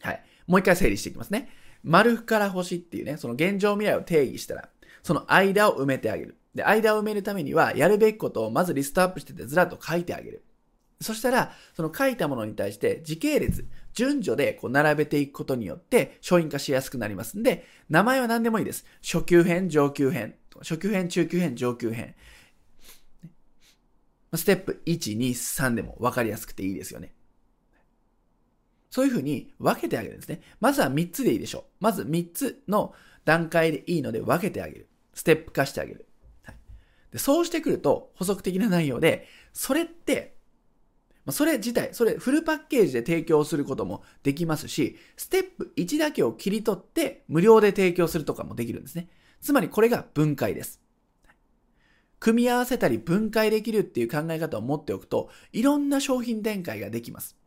[0.00, 0.24] はい。
[0.46, 1.50] もう一回整理していきますね。
[1.82, 4.68] 丸から星っていうね、その現状未来を定義したら、
[5.02, 6.36] その間を埋めてあげる。
[6.54, 10.44] で、間を埋めるためには、やるべきことをまずリストアップしててずらっと書いてあげる。
[11.00, 18.84] そしたら、その書いたものに対して時系列、順序でこう並べていくことによって商品化しやすくなりますんで、名前は何でもいいです。
[19.02, 22.14] 初級編、上級編、初級編、中級編、上級編。
[24.34, 27.12] ステップ1、2、3でも分かりやすくていいですよね。
[28.90, 30.40] そういうふうに分けてあげるんですね。
[30.60, 31.64] まずは3つでいいでしょう。
[31.80, 34.88] まず3つの段階でいいので分けてあげる。
[35.14, 36.06] ステップ化してあげる。
[36.42, 36.56] はい、
[37.12, 40.36] でそうしてくると補足的な内容で、それって、
[41.28, 49.08] それ自体、それフルパッケージで提供することもできますし、ステップ1だけを切り取って無料で提供するとかもできるんですね。
[49.40, 50.80] つまりこれが分解です。
[52.18, 57.39] 組み合わせたり分解できるっていう考え方を持っておくと、いろんな商品展開ができます。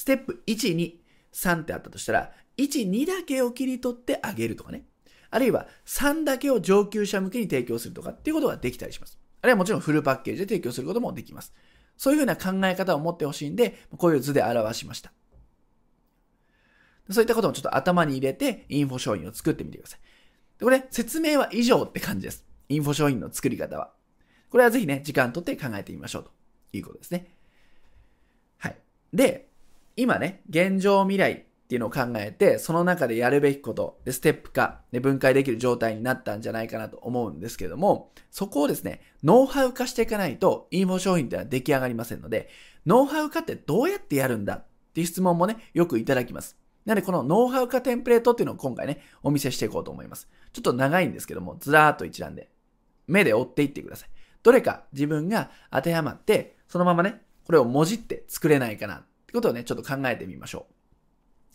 [0.00, 0.94] ステップ1、2、
[1.30, 4.86] 3ってあったとしたら、1、2だけを切り取ってあげるとかね。
[5.28, 9.20] あるいは3だけを上級者向けに提供するとかっていうことができたりします。
[9.42, 11.52] あるいはもちろんフルパッケージで提供することもできます。
[11.98, 15.12] そういうふうな考え方を持ってほしいんで、こういう図で表しました。
[17.10, 20.00] そういったこともちょっと頭に入れて、インフォ商品を作ってみてください。
[20.60, 22.46] でこれ、説明は以上って感じです。
[22.70, 23.92] インフォ商品の作り方は。
[24.48, 26.30] これはぜひね、時間とって考えてみましょうと
[26.72, 27.36] いうことですね。
[28.56, 28.78] はい。
[29.12, 29.49] で、
[29.96, 42.48] 今ね、現状未来っていうのを考えて、その中でやるべきこと、で、ステップ化、で、分解できる状態になったんじゃないかなと思うんですけども、そこをですね、ノウハウ化していかないと、インフォ商品っていうのは出来上がりませんので、
[42.86, 46.56] ノウハウ化ってどうやってやるんだっていう質問もね、よくいただきます。
[46.84, 50.28] なので、このノウハウ化テンプレートっていうのを今回ね、お見せしていこうと思います。
[50.52, 52.50] ちょっと長いんですけども、ずらーっと一覧で、
[53.06, 54.08] 目で追っていってください。
[54.42, 60.74] どれか自分が当てはまって、そのままね、これをもじって作れないかなってことをね、ちょっと考えてみましょう。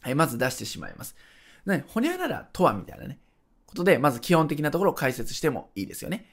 [0.02, 1.16] はい、まず出してしまいます。
[1.66, 3.20] ね、ほにゃららとはみたいなね、
[3.66, 6.26] ことで、まず基本的なところを解説してもいいですよね。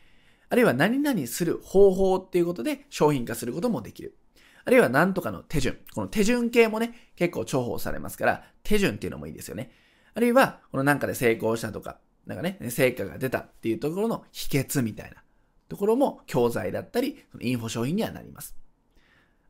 [0.50, 4.16] あるいは何々する方法っていうことで商品化することもできる。
[4.64, 5.78] あるいは何とかの手順。
[5.94, 9.72] この手順系もね、結構重宝されますから、手順っていうのもいいですよね。
[10.14, 15.22] あるいは、このなんかで成功したとか、なんかね、成果が出たっていうところの秘訣みたいな。
[15.68, 18.54] ところも教材だったり、インフォ商品にはなります。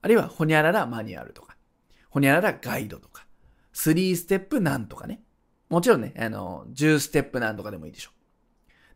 [0.00, 1.51] あるいは、ほにゃららマニュアルとか、
[2.12, 3.26] ほにゃららガイドとか、
[3.72, 5.22] 3ステップなんとかね。
[5.70, 8.10] もちろんね、あの、10ステップなんとかでもいいでしょ。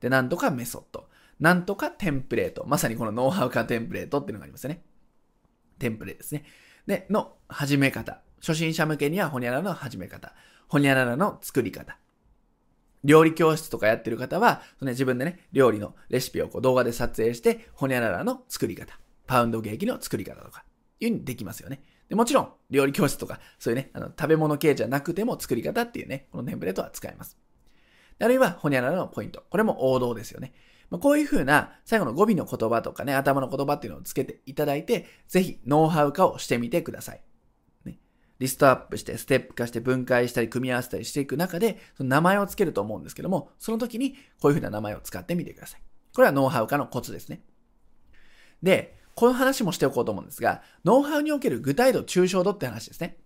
[0.00, 1.08] で、なんとかメソッド。
[1.40, 2.66] なんとかテンプレート。
[2.66, 4.82] まさにこのノウハウ化テンプレートっていうのがありますよね。
[5.78, 6.44] テンプレですね。
[6.86, 8.20] で、の始め方。
[8.40, 10.34] 初心者向けにはほにゃららの始め方。
[10.68, 11.96] ほにゃららの作り方。
[13.02, 20.66] 料理教室とかやってる方は、ね、自分でね、料理のレシピをこう動画で撮影して、ほにゃららの作り方、パウンドケーキの作り方とか、
[21.00, 21.80] いうふうにできますよね。
[22.08, 27.36] でもちろん、料理教室とか、そういうね、あの食べ物系じゃなくても作り方っていうね、このテンプレートは使えます。
[28.18, 29.44] あるいは、ほにゃららのポイント。
[29.50, 30.52] これも王道ですよね。
[30.90, 37.20] まあ、こういう風な最後の語尾の言葉とかね、頭の言葉っていうのをつけていただいて、ぜひノウハウ化をしてみてください。
[37.84, 37.98] ね
[38.38, 45.82] リストアップして、ステップ化して分解したり組み合わせたりしていく中で、その名前を付けると思うんですけども、その時にこういうふうな名前を使ってみてください。
[46.14, 47.42] これはノウハウ化のコツですね。
[48.62, 53.16] で、この話もしておこうと思うんですが、ノウハウにおける具体度、抽象度って話ですね。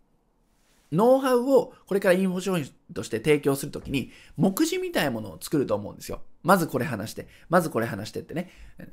[0.93, 6.23] ノウハウをこれからインフォ商品として提供するときに、目次みたいなものを作ると思うんですよ。
[6.45, 8.51] まずこれ話して、まずこれ話してってね。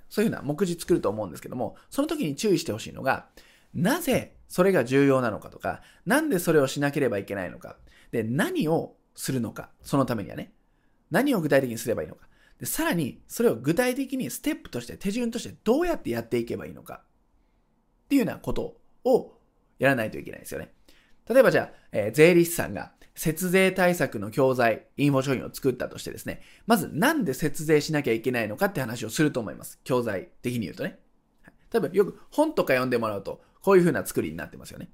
[0.10, 3.28] そういうふうな目次作ると思うんですけども、その時に注意してほしいのが、
[3.76, 7.78] なぜそれが重要なのかとか、なんでそれをしなければいけないのか、
[8.12, 10.52] で、何をするのか、そのためにはね。
[11.12, 12.27] 何を具体的にすればいいのか。
[12.60, 17.04] で、さらに、それを具体的にステップとして、手順としてどうやってやっていけばいいのか。
[18.06, 19.38] っていうようなことを
[19.80, 20.74] やらないといけないですよね。
[21.30, 29.80] 例えばじゃあ、えー、税理士さんが節税対策の教材、インフォ商品を作ったとしてですね、まずなんで節税しなきゃいけないのかって話をすると思います。
[29.84, 31.00] 教材的に言うとね。
[31.74, 34.90] 例えばよく本とか読んでもらうと、こういう風な作りになってますよね。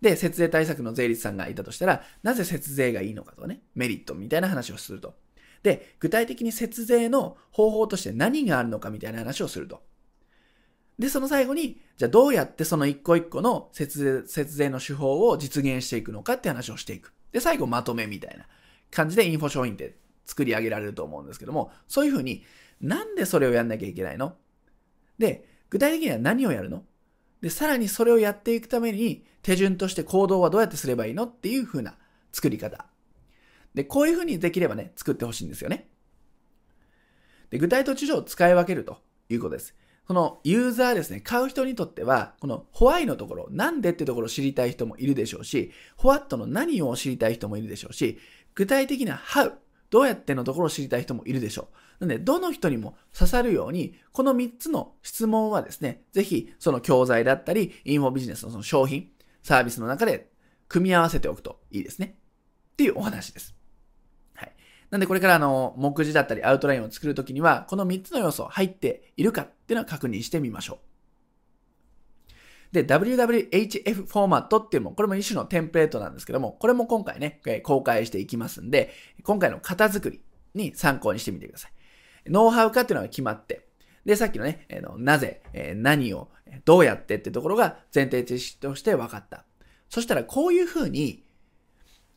[0.00, 5.14] で、節税対策の税理士さんがいたとしたら、なぜ節税がいいのかとかね、メリットみたいな話をすると。
[5.62, 9.82] で、具体的に節税の方法として何があるのかみたいな話をすると。
[10.98, 17.12] で、その最後に、じゃあどうやってその一個一個の節税節税の手法を実現していくのかって話をしていく。
[17.32, 18.46] で、最後まとめみたいな
[18.90, 22.44] 感じでインフォ商品って作り上げられると思うんですけども、そういうふうに、
[22.80, 24.36] なんでそれをやんなきゃいけないの？
[25.18, 26.84] で、具体的には何をやるの？
[27.40, 31.26] で、さらにそれをやっていくために、手順として行動はどうやってすればいいの？
[31.26, 31.94] っていう風な
[32.32, 32.86] 作り方。
[33.78, 35.88] で、こういう風にできればね、作ってほしいんですよね。
[37.50, 38.98] で、具体と知情を使い分けると
[39.28, 39.76] いうことです。
[40.08, 48.18] このユーザーですね、買う人にとっては、このホワイのところ、なんでってところを知りたい人もいるでしょうし、ホワットの何を知りたい人もいるでしょうし、
[48.56, 49.52] 具体的な how、
[49.90, 51.68] どうやってのところを知りたい人もいるでしょ
[52.00, 52.06] う。
[52.06, 59.10] なので、どの人にも刺さるように、この3つの質問はですね、ぜひその教材だったり、インフォビジネスのその商品、
[59.42, 60.30] サービスの中で
[60.68, 62.18] 組み合わせておくといいですね。
[62.72, 63.57] っていうお話です。
[64.90, 70.88] なんでこれからあの、目次だったりアウトラインを作るときには、この3つの要素入っているかっていうのは確認してみましょう。
[72.72, 80.20] で、WWHF フォーマットっていうも、これも一種のテンプレートなんですけども、これも今回ね、公開していきますんで、今回の型作り
[80.54, 81.72] に参考にしてみてください。
[82.26, 83.68] ノウハウ化っていうのが決まって、
[84.04, 86.28] で、さっきのね、えー、なぜ、えー、何を、
[86.64, 89.44] どうやってってところが前提知識として分かった。
[89.90, 91.24] そしたら、こういうふうに、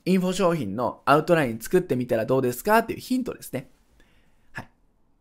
[0.06, 3.70] インフォ商品のアウトライン作ってみたらどうですかっていうヒントですね。
[4.52, 4.70] はい。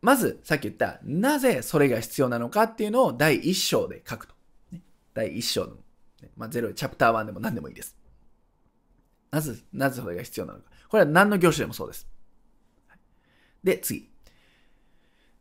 [0.00, 4.34] まず、さっき言った、なぜそれが必要なのかっていうのを第1章で書くと。
[4.72, 5.74] ね第1章の、
[6.22, 7.96] ねまあ、0、チャプター1でも何でもいいです。
[9.30, 10.64] なぜ、なぜそれが必要なのか。
[10.88, 12.08] これは何の業種でもそうです。
[13.62, 14.10] で、次。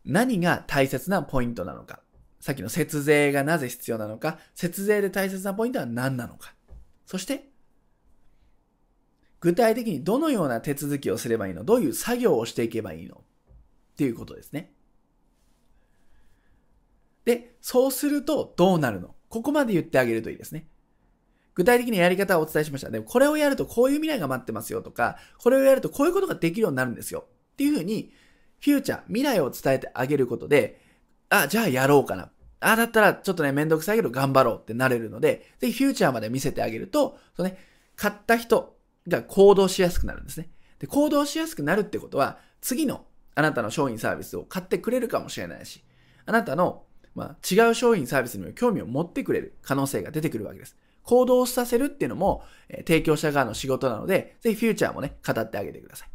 [0.06, 2.02] 何が大切なポイントなのか。
[2.40, 4.40] さっきの節税がなぜ必要なのか。
[4.56, 6.54] 節税で大切なポイントは何なのか。
[7.06, 7.50] そして、
[9.40, 11.64] 具体的にどのような手続きをすればいいの？
[11.64, 13.16] どういう作業をしていけばいいの？
[13.16, 13.22] っ
[13.96, 14.72] ていうことですね。
[17.26, 19.16] で、そうするとどうなるの？
[19.30, 20.68] ここまで言ってあげるといいですね。
[21.56, 22.90] 具体的にやり方をお伝えしました。
[22.90, 27.26] でもこれをやるとこういう未来が待ってますよとか、これをやるとこういうことができるようになるんですよ。
[27.54, 28.14] っていうふうに、
[28.62, 30.82] フューチャー、未来を伝えてあげることで、
[31.30, 32.32] あ、じゃあやろうかな。
[32.62, 37.58] あ、だったらちょっとね、めんどくさいけど頑張ろうってなれるので、ぜひフューチャーまで見せてあげると、そのね、
[37.96, 40.50] 買った人が行動しやすくなるんですね。
[40.80, 45.84] で、行動しやすくなるってことは、次のあなたの商品サービスを買ってくれるかもしれないし、
[46.26, 46.84] あなたの
[47.16, 50.78] まあ、違う商品サービスにも興味を持ってくれる可能性が出てくるわけです。
[51.04, 56.10] 行動させるっていうのも、えー、提供者側の仕事なので、ぜひフューチャーもね、語ってあげてください。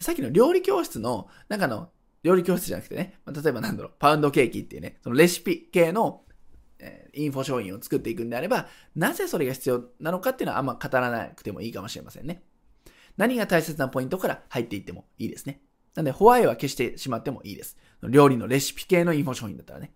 [0.00, 1.90] さっきの料理教室の、なんかの、
[2.22, 6.22] 料理教室じゃなくてね、まあ、例えばなんだろう、パウンドケーキっていうね、そのレシピ系の、
[6.78, 12.42] え、インフォ商品を作っていくんであれば、なぜそれが必要なのかっていうのはあんま語らなくてもいいかもしれませんね。
[13.16, 15.60] 何が大切なポイントから入っていってもいいですね。
[15.94, 17.76] なんで、ホワイは消してしまってもいいです。
[18.02, 19.92] 料理のレシピ系のインフォ商品だったらね。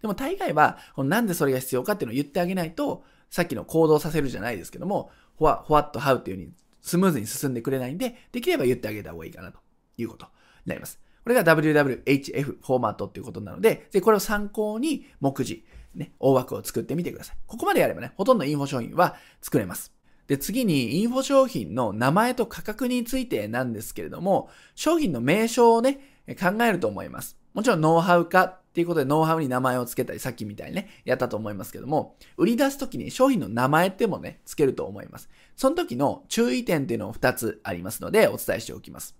[0.00, 9.58] でも大概は、なんでそれが必要かっていうのを言ってあげないと、さっきの行動させるじゃないですけども、ほわ、ほわっとハウっていう風にスムーズに進んでくれないんで、できれば言ってあげた方がいいかなと
[9.96, 10.30] いうことに
[10.66, 11.00] なります。
[11.24, 15.64] これが WWHF フォーマットっていうことなので、で、これを参考に目次、
[15.94, 17.36] ね、大枠を作ってみてください。
[17.46, 19.92] ここまでやればね、ほとんどインフォ商品は作れます。
[20.26, 26.00] で、次にインフォ商品の名前と価格についてなんですけれども、商品の名称をね、
[26.40, 27.36] 考えると思います。
[27.52, 35.28] もちろんノウハウ化っていうことでノウハウに名前を付けたり、さっきみたいにね、やったと思いますけども、売り出すときに商品の名前ってもね、付けると思います。
[35.56, 39.14] その時の注意点っていうのを2つありますので、お伝えしておきます。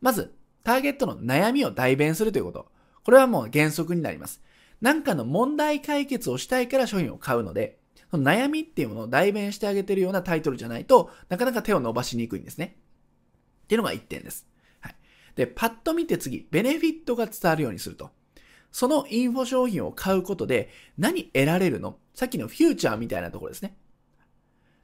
[0.00, 2.68] まず、ターゲットの悩みを代弁するということ。
[3.02, 4.42] これはもう原則になります。
[4.80, 7.78] 何かの問題解決をしたいから商品を買うので、
[8.10, 12.76] その悩みっていうものを代弁してあげてるようなタイトルじゃないとなかなか手を伸ばしにくいんですね。
[13.64, 14.46] っていうのが1点です。
[14.80, 14.96] はい。
[15.36, 18.10] で、パッと見て次、ベネフィットが伝わるようにすると。
[18.72, 21.98] そのインフォ商品を買うことで何得られるの？
[22.14, 23.76] さっきのフューチャーみたいなところですね。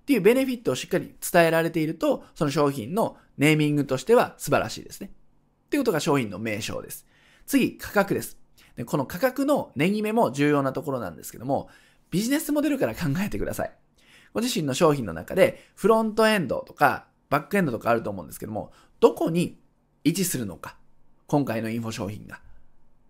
[0.02, 5.10] っていうベネフィットをしっかり伝えられていると、その商品のネーミングとしては素晴らしいですね。
[5.66, 7.06] っていうことが商品の名称です。
[7.44, 8.38] 次、価格です。
[8.76, 11.68] でこの価格の値決めも重要なところなんですけども、
[12.10, 13.72] ビジネスモデルから考えてください。
[14.32, 19.58] ご自身の商品の中で、フロントエンドとか、バックエンドとかあると思うんですけども、どこに
[20.04, 20.76] 位置するのか。
[21.26, 22.36] 今回のインフォ商品が。
[22.36, 22.40] っ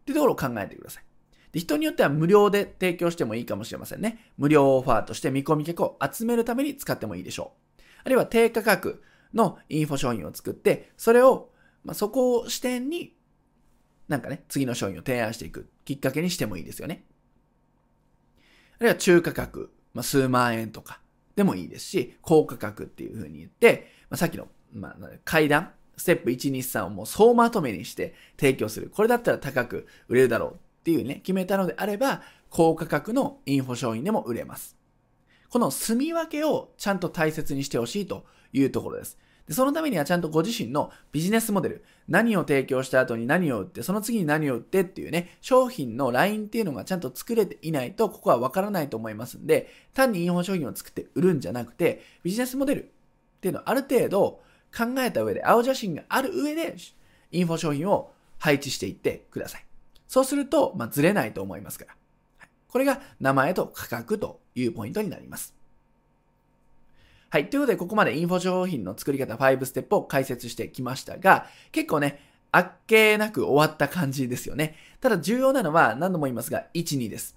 [0.04, 1.04] ていうところを考えてください。
[1.52, 4.32] で人によっては無料で提供してもいいかもしれませんね。
[4.36, 7.82] 無料オファーとして見込み客を集めるために使ってもいいでしょう。
[8.04, 9.02] あるいは低価格
[9.34, 11.50] のインフォ商品を作って、それを、
[11.82, 13.15] まあ、そこを視点に、
[14.08, 17.04] なんかね、次の商品を提案していくきっかけにしてもいいですよね。
[18.78, 21.00] あるいは中価格、まあ、数万円とか
[21.34, 28.90] でもいいですし、高価格っていうふうに言って、まあ、さっきの、まあ、階段、ステップ1、2、3をもう総まとめにして提供する。
[28.90, 34.76] これだったら高く売れるだろうっていうね、決めたのであれば、高価格のインフォ商品でも売れます。
[35.48, 39.18] この住み分けをちゃんと大切にしてほしいというところです。
[39.46, 52.86] でそのためにはちゃんとご自身のビジネスモデル、何を提供した後に何を売って、その次に何を売ってっていうね、商品のラインっていうのがちゃんと作れていないと、ここはわからないと思いますんで、単にインフォ商品を作って売るんじゃなくて、ビジネスモデルっ
[53.40, 54.40] ていうのをある程度
[54.76, 56.76] 考えた上で、青写真がある上で、
[57.30, 59.66] インフォ商品を配置していってください。
[60.08, 61.96] そうすると、まあ、ずれないと思いますから。
[62.68, 65.55] これが名前と価格というポイントになります。
[67.28, 67.50] はい。
[67.50, 72.20] ということで、ここまでインフォ商品の作り方5ステップを解説してきましたが、結構ね、
[72.52, 74.76] あっけなく終わった感じですよね。
[75.00, 77.36] ただ重要なのは何度も言いますが、1、2です。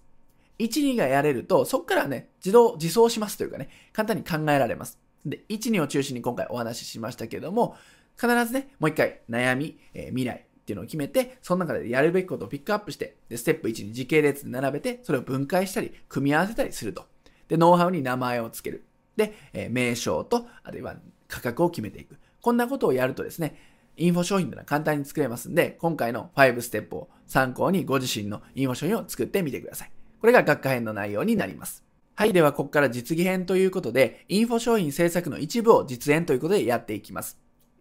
[0.60, 5.00] 1、2がやれると、そこからね、自動、自走しますというかね、簡単に考えられます。
[5.26, 7.76] で、1、2を中心に今回お話ししましたけども、
[8.16, 17.06] 必ずね、もう一回悩み、えー、未来っていうのを決めて、その中でやるべきことをピックアップして、で、ステップ1に時系列で並べて、それを分解したり、組み合わせたりすると。
[17.48, 18.84] で、ノウハウに名前をつける。
[19.20, 20.96] で、えー、名称と、あるいは
[21.28, 22.18] 価格を決めていく。
[22.42, 23.56] こんなことをやるとですね、
[23.98, 29.92] インフォ商品というのは簡単に作れますんで、今回の5ステップを参考にご自身のインフォ商品を作ってみてください。
[30.20, 31.84] これが学科編の内容になります。
[32.16, 32.34] はい。
[32.34, 37.40] では、ここから実技編ということで、インフォ商品制作の一部を実演ということでやっていきます。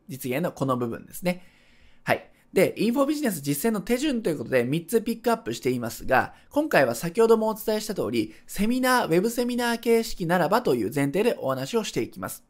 [0.09, 1.43] 実現のこの部分ですね。
[2.05, 2.30] はい。
[2.53, 12.44] で、インフォビジネス実践の手順ということで3つピックアップしていますが、今回は先ほどもお伝えした通り、セミナー、ウェブセミナー形式ならばという前提でお話をしていきます。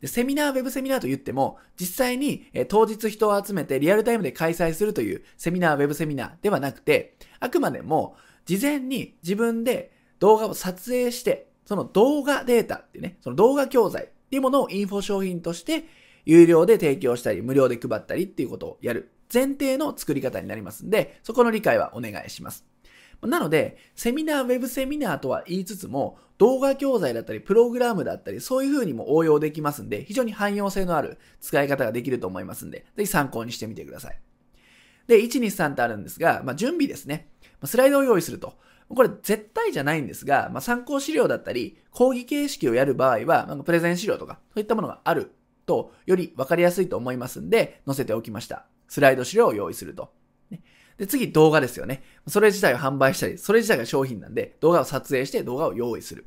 [0.00, 15.84] で、セミナー、ウェブセミナーと言っても、実際に、当日人を集めてリアルタイムで開催するというセミナー、ウェブセミナーではなくて、あくまでも事前に自分で動画を撮影して、その動画データっていうね、その動画教材っていうものをインフォ商品として
[16.24, 22.64] 有料で提供したり、無料で配ったりっていうことをやる前提の作り方になりますんで、そこの理解はお願いします。
[23.22, 34.20] なので、セミナー、ウェブセミナーとは言いつつも、動画教材だったり、プログラムだったり、そういう風にも応用できますんで、非常に汎用性のある使い方ができると思いますんで、ぜひ参考にしてみてください。
[35.08, 37.28] で、1、2、3ってあるんですが、まあ、準備ですね。
[37.64, 38.54] スライドを用意すると。
[38.88, 45.32] これ絶対じゃないんですが、まあ、参考資料だったり、講義形式をやる場合は、なんかプレゼン資料とか、そういったものがある
[45.66, 48.66] と、より分かりやすいと思いますんで、載せておきました。
[48.88, 50.10] スライド資料を用意すると。
[50.98, 52.02] で、次動画ですよね。
[52.26, 56.26] それ自体を販売したり、それ自体が商品なんで、動画を撮影して動画を用意する。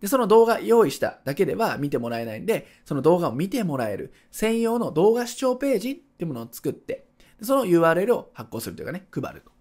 [0.00, 7.06] で、その動画用意しただけでは見てもらえないんで、その動画を見てもらえる専用の動画視聴ページっていうものを作って、
[7.40, 9.52] その URL を発行するというかね、配ると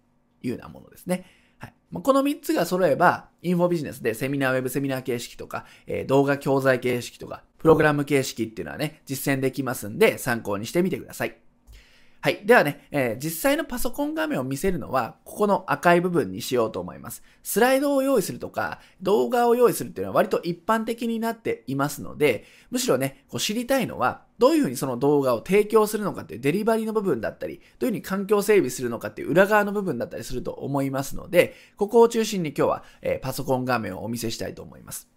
[0.41, 1.25] いうようなものですね。
[1.59, 1.73] はい。
[1.91, 11.37] まこの3つが揃えば、インフォビジネスでセミナー、ウェブセミナー形式とか、えー、動画教材形式とか、プログラム形式っていうのはね、実践できますんで、参考にしてみてください。
[12.23, 12.45] はい。
[12.45, 17.23] ではね、えー、実際のパソコン画面を見せるのは、ここの赤い部分にしようと思います。
[17.41, 35.09] スライドを用意するとか、動画を用意するっていうのは割と一般的になっていますので、むしろね、こう知りたいのは、どういうふうにその動画を提供するのかっていうデリバリーの部分だったり、どういうふうに環境整備するのかっていう裏側の部分だったりすると思いますので、ここを中心に今日は、えー、パソコン画面をお見せしたいと思います。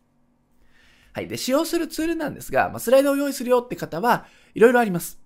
[1.13, 1.29] はい。
[1.29, 4.25] で、使用するツールなんですが、まあ、スライドを用意するよって方は、
[4.55, 5.24] いろいろあります。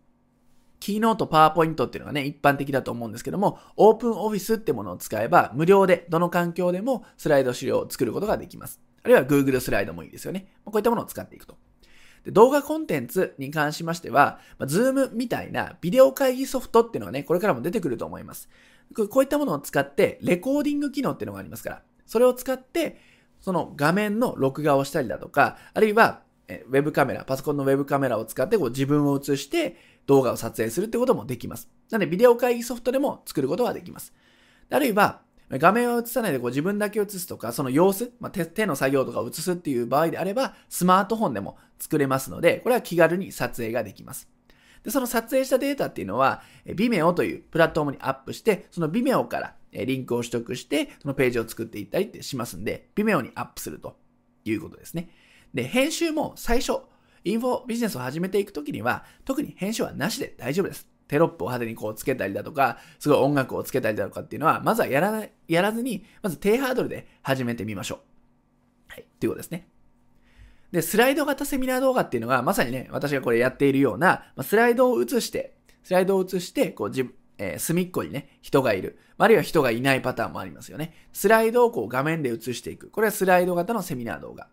[0.81, 8.81] キーノート、パワーポイントっていうのがね、一般的だと思うんですけども、オープンオフィスってものを使えば、無料でどの環境でもスライド資料を作ることができます。
[9.03, 10.53] あるいは Google スライドもいいですよね。
[10.65, 11.57] こういったものを使っていくと。
[12.25, 18.49] で動画コンテンツに関しましては、まあ、Zoom みたいなビデオ会議ソフトっていうのはね、これからも出てくると思います。
[18.95, 23.01] こういったものを使って、レコーディング機能っていうのがありますから、それを使って、
[23.41, 29.77] その画面の録画をしたりだとか、あるいは、ウェブカメラ、パソコンのウェブカメラを使ってこう自分を映して、
[30.09, 31.69] 動画を撮影するってこともできます。
[31.91, 34.13] なので、ビデオ会議ソフトでも作ることができます。
[34.71, 44.29] あるいは、画面を映さないでこう自分だけ映すとか、その様子、まあ、手手の作業とかを映すっていう場合であれば、スマートフォンでも作れますので、これは気軽に撮影ができます。
[44.83, 53.99] で、その撮影したデータっていうのは、Vimeo というプラットフォームにアップして、その Vimeo からリンクを取得して、そのページを作っていったりってしますんで、Vimeo にアップすると
[54.45, 55.11] いうことですね。
[55.55, 56.81] で、編集も最初、
[57.29, 60.89] インフォビジネスを始めていくときには、特に編集はなしで大丈夫です。
[61.09, 68.93] テロップを派手にこうつけたりだとか、すごい音楽をつけたりだとかっていうのは、まずはやらない、やらずに、まず低ハードルで始めてみましょう。
[68.93, 69.05] はい。
[69.21, 69.69] ということですね。
[70.73, 78.99] で、スライド型セミナー動画っていうのが、まさにね、私がこれやっているような、スライドを映して、スライドを映して、こう自分、えー、隅っこにね、人がいる。
[79.19, 80.95] あるいは人がいないパターンもありますよね。
[81.13, 82.91] スライドをこう画面で映していく。
[82.91, 84.49] これはスライド型のセミナー動画。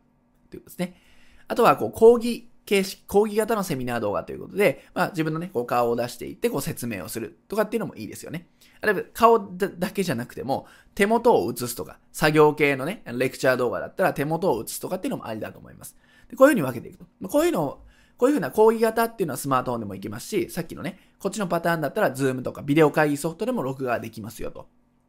[0.49, 1.01] ということですね。
[1.47, 8.47] あとは、こう、講義形式、講義型のセミナー動画ということで、まあ自分のね、こう顔を出していって、こう説明をするとかっていうのもいいですよね。
[8.82, 15.95] あるいは顔だけじゃなくても、手元を映すとか、作業系のね、レクチャー動画だったら手元を映すとかっていうのもありだと思います。
[16.30, 17.05] でこういうふうに分けていくと。
[17.30, 17.86] こういうのを、
[18.18, 24.68] こういうふうな講義型っていうのはスマートフォンでもいけますし、さっきのね、こっちのパターンだったら、ズームとかビデオ会議ソフトでも録画できますよと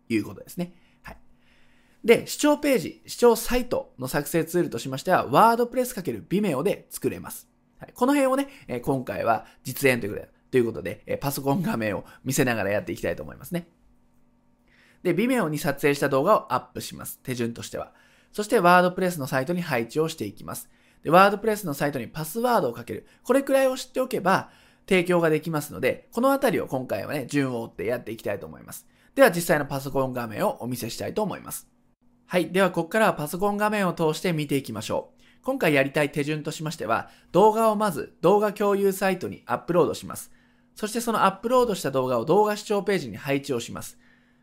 [0.08, 0.72] いうことですね。
[2.06, 7.48] で、視聴ページ、視聴サイトの作成ツールとしましては、ワードプレス ×Vimeo で作れます。
[7.80, 13.66] はい、この辺をね、え今回は実演ということで、ということで、えパソコン画面を見せながらやっていきたいと思いますね。
[15.02, 17.18] で、Vimeo に撮影した動画をアップします。
[17.24, 17.92] 手順としては。
[18.30, 20.70] そして、ワードプレスのサイトに配置をしていきます。
[21.02, 23.08] で、ワードプレスのサイトにパスワードをかける。
[23.24, 24.50] これくらいを知っておけば、
[24.88, 28.86] 提供ができますので、このあたりを今回はね、順を追ってやっていきたいと思います。
[29.16, 31.66] では実際のパソコン画面をお見せしたいと思います。
[32.28, 32.50] はい。
[32.50, 35.22] では、ここからはパソコン画面を通して見ていきましょう。
[35.42, 40.32] 今回やりたい手順としましては、動画をまず動画共有サイトにアップロードします。
[40.74, 43.96] そしてそのアップロードした動画を動画視聴ページに配置をします。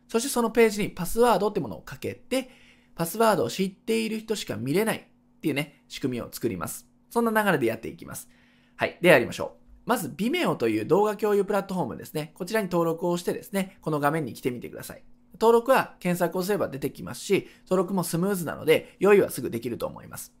[0.08, 2.48] そしてそのページにパスワードってものをかけて、
[2.94, 6.88] パスワードを知っている人しか見れないっていうね、仕組みを作ります。
[7.10, 8.30] そんな流れでやっていきます。
[8.76, 8.96] はい。
[9.02, 9.64] ではやりましょう。
[9.84, 12.32] まず Vimeo という動画共有プラットフォームですね。
[12.34, 15.04] こちらに登録をしてですね、この画面に来てみてください。
[15.40, 20.34] 登録は検索をすれば出てきますし、登録もスムーズなので、用意はすぐできると思います。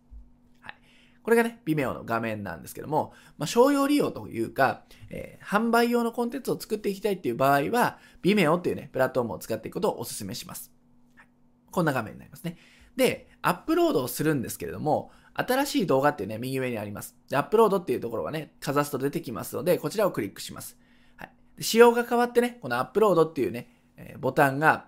[0.60, 0.74] はい。
[1.22, 10.72] これがね、Vimeo の画面なんですけども、まあ、商用利用というか、えー、販売用のコンテンツを作っていきたいっていう場合は、Vimeo っていうね、プラットフォームを使っていくことをお勧めします。
[11.16, 11.26] はい、
[11.70, 12.56] こんな画面になりますね。
[12.96, 17.16] で、アップロードをするんですけれども、新しい動画っていうね、右上にあります。
[17.28, 20.78] で、アップロードっていうところがね、かざすと出てきますので、こちらをクリックします。
[21.16, 21.30] はい。
[21.56, 24.86] で仕様が変わってね、このアップロードっていうね、え、ボタンが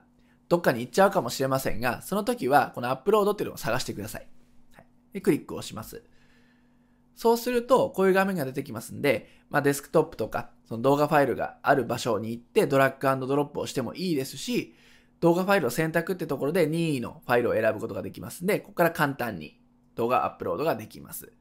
[0.48, 4.28] どっかに行っちゃうかもしれませんが、その時はこのアップロードっていうのを探してください。
[4.74, 4.86] はい。
[5.12, 6.04] で、クリックをします。
[7.14, 14.74] そうすると、こういう画面が出てきますんで、まあ、デスクトップとか、その動画ファイルがある場所に行って、ドラッグドロップをしてもいいですし、
[15.20, 19.58] 動画ファイルを選択ってところで任意のファイルを選ぶことができますんで、ここから簡単に
[19.94, 21.32] 動画アップロードができます。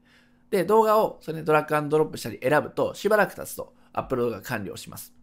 [0.50, 5.15] で、動画をそれでドラッグドロップしたり選ぶと、しばらく経つとアップロードが完了します。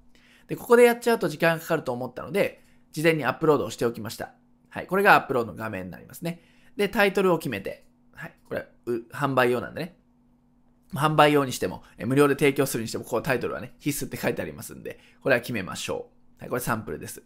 [0.47, 4.33] で、ここでやっちゃうと時間がかかると思ったので、事前にアップロードをしておきました。
[4.69, 4.87] はい。
[4.87, 6.41] これがアップロードの画面になりますね。
[6.75, 8.33] で、タイトルを決めて、はい。
[8.47, 8.67] これ、
[9.11, 9.97] 販売用なんでね。
[10.93, 16.41] 販売用にしても、え無料で提供するにしても、こうタイトルはね、必須って書いてありますんで、これは決めましょう。
[16.41, 16.49] はい。
[16.49, 17.23] これサンプルです。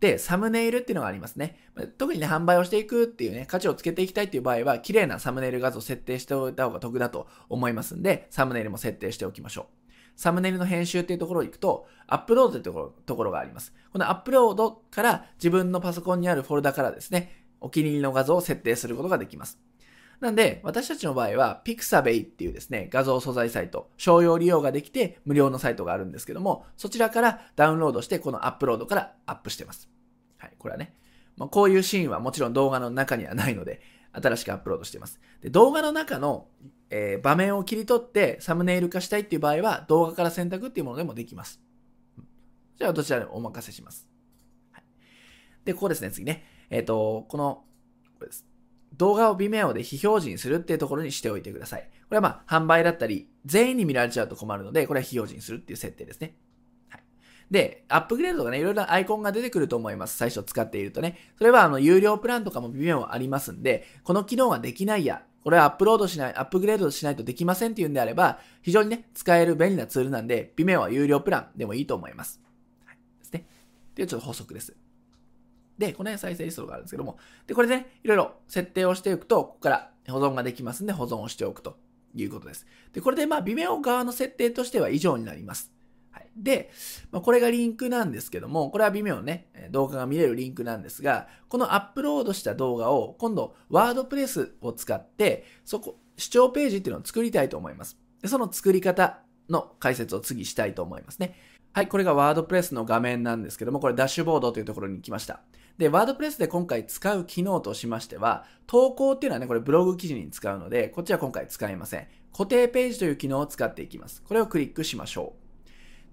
[0.00, 1.56] で、サムネイルっていうのがありますね。
[1.96, 9.85] 特にね、販売をしていくっていうね、価値をつけていきたいっていう場合は、綺麗なサムネイル画像を設定しておいた方が得だと思いますんで、サムネイルも設定しておきましょう。
[10.16, 13.72] サムネイルの編集っていうところに行くと、アップロードっていうところところがあります。
[13.92, 19.60] このアップロードから自分のパソコンにあるフォルダからですね、お気に入りの画像を設定することができます。
[20.20, 29.90] なんで、私たちの場合は、Pixabay っていうですね、画像素材サイト、商用利用ができて無料のサイトがあるんですけども、そちらからダウンロードして、このアップロードからアップしてます。
[30.38, 30.94] はい、これはね。
[31.36, 33.82] まあ、こういうシーンはもちろん動画の中にはないので、
[34.20, 35.20] 新しくアップロードしています。
[35.42, 36.48] で動画の中の、
[36.90, 41.60] えー、場面を切り取ってサムネイル化したいっていう場合は、動画から選択っていうものでもできます。
[42.78, 44.08] じゃあ、どちらでもお任せします。
[44.72, 44.84] はい、
[45.64, 46.44] で、ここですね、次ね。
[46.70, 47.64] えっ、ー、と、この、
[48.18, 48.46] これです。
[48.94, 51.82] 動画を Vimeo で非表示にするっていうところにしておいてください。
[51.82, 56.36] これはまあ、販売だったり、全員に見られちゃうと困るので、これは非表示にするっていう設定ですね。
[57.50, 60.16] で、アップグレードとかね、いろいろアイコンが出てくると思います。
[60.16, 61.18] 最初使っているとね。
[61.38, 72.40] それはあの、有料プランとかも微妙ありますんで、この機能ができないや、これはアップロードしない、アップグレードしないとできませんっていうんであれば、非常にね、使える便利なツールなんで、微妙は有料プランでもいいと思います。
[72.84, 72.96] はい。
[73.20, 73.46] ですね。
[73.90, 74.74] っていうちょっと補足です。
[75.78, 81.78] で、この辺再生リストがあるんですけども、で、これでね、いろいろ設定をしておくと、ここから保存ができますんで、保存をしておくと
[82.14, 82.66] いうことです。
[82.92, 85.75] で、これでまあ、微妙側の設定としては以上になります。
[86.16, 86.70] はいで、
[87.12, 97.98] まあ、これがリンクなんですけども、これは微妙ね、動画が見れるリンクなんですが、このアップロードした動画を今度、ワードプレスを使って、そこ、視聴ページっていうのを作りたいと思います。
[98.22, 101.36] でその作り方の解説を次したいと思いますね。
[101.72, 105.40] はい、これがワードプレスの画面なんですけども、これダッシュボードというところに来ました。
[105.76, 112.06] で、ワードプレスで今回使う機能としましては、投稿っていうのはね、これブログ記事に使うので、こっちは今回使いません。
[112.32, 114.22] 固定ページという機能を使っていきます。
[114.22, 115.45] これをクリックしましょう。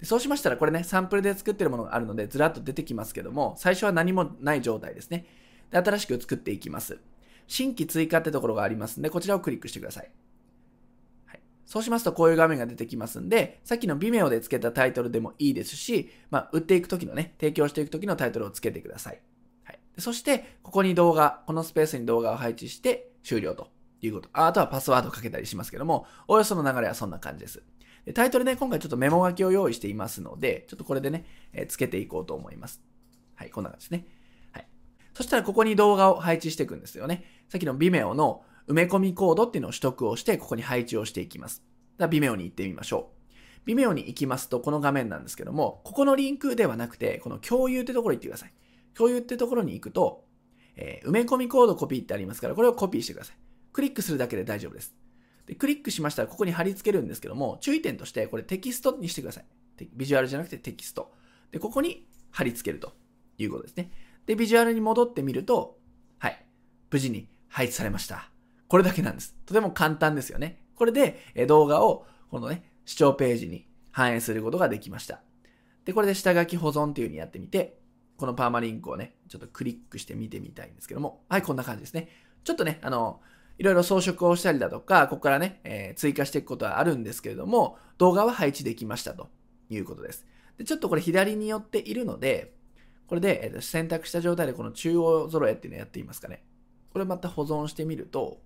[0.04, 5.26] そうしましたら、これね、サンプルで作ってるものがあるので、ずらっと出てきますけども、最初は何もない状態ですね。
[5.72, 7.00] で、新しく作っていきます。
[7.48, 10.12] 新規追加ってところがありますんで、こちらをクリックしてください。
[11.26, 19.22] はい、そうしますと、こういう画面が出てきますんで、さっきの Vimeo で付けたタイトルでもいいですし、まあ、売っていくときのね、提供していくときのタイトルを付けてください。
[19.64, 23.70] はい、そして、ここに動画、このスペースに動画を配置して終了と
[24.02, 24.30] いうこと。
[24.34, 27.64] あとはパスワードをかけたりしますけども、およその流れはそんな感じです。
[28.12, 32.82] タイトルね、今回ちょっとメモ書きを用意していますので、ちょっとこれでね、えー、つけていこうと思います。
[33.36, 34.08] はい、こんな感じですね。
[34.52, 34.68] はい。
[35.14, 37.24] そしたらここに動画を配置していくんですよね。
[37.48, 41.64] さっきの Vimeo の埋め込みコードっていうのを取得をして、ここに配置をしていきます。
[41.98, 43.12] では Vimeo に行ってみましょ
[43.66, 43.70] う。
[43.70, 48.54] Vimeo に行きますと、この画面なんですけども、ここのリンクではなくて、この共有ってところに行ってください。
[48.94, 50.26] 共有ってところに行くと、
[50.76, 53.38] えー、埋め込みコードコピーってありますから、これをコピーしてください。
[53.72, 54.94] クリックするだけで大丈夫です。
[55.48, 59.46] で、クリックしましたらここに貼り付けるんですけども、注意点としてこれテキストにしてください。
[59.94, 61.12] ビジュアルじゃなくてテキスト。
[61.52, 62.94] で、ここに貼り付けると
[63.38, 63.92] いうことですね。
[64.26, 65.78] で、ビジュアルに戻ってみると、
[66.20, 66.46] はい。
[66.90, 68.30] 無事に配置されました。
[68.68, 69.36] これだけなんです。
[69.46, 70.60] とても簡単ですよね。
[70.76, 75.22] これで動画をこのね、視聴ページに反映することができました。
[75.86, 77.78] で、これで下書き保存っていう風にやってみて、
[78.18, 82.10] このパーマリンクをね、ちょっとクリックして見てみたいんですけども、はい、こんな感じですね。
[82.44, 83.22] ちょっとね、あの、
[83.58, 89.30] いろいろ装飾をしたりだとか、ここからね、えー、追加していくことはあるんですけれども、動画は配置できましたと
[89.70, 90.26] いうことです。
[90.58, 92.56] で、ちょっとこれ左に寄っているので、
[93.08, 96.44] これで、えー、選択した状態でこの中央揃えっていうのをやってみますかね。
[96.92, 98.42] これまた保存してみると、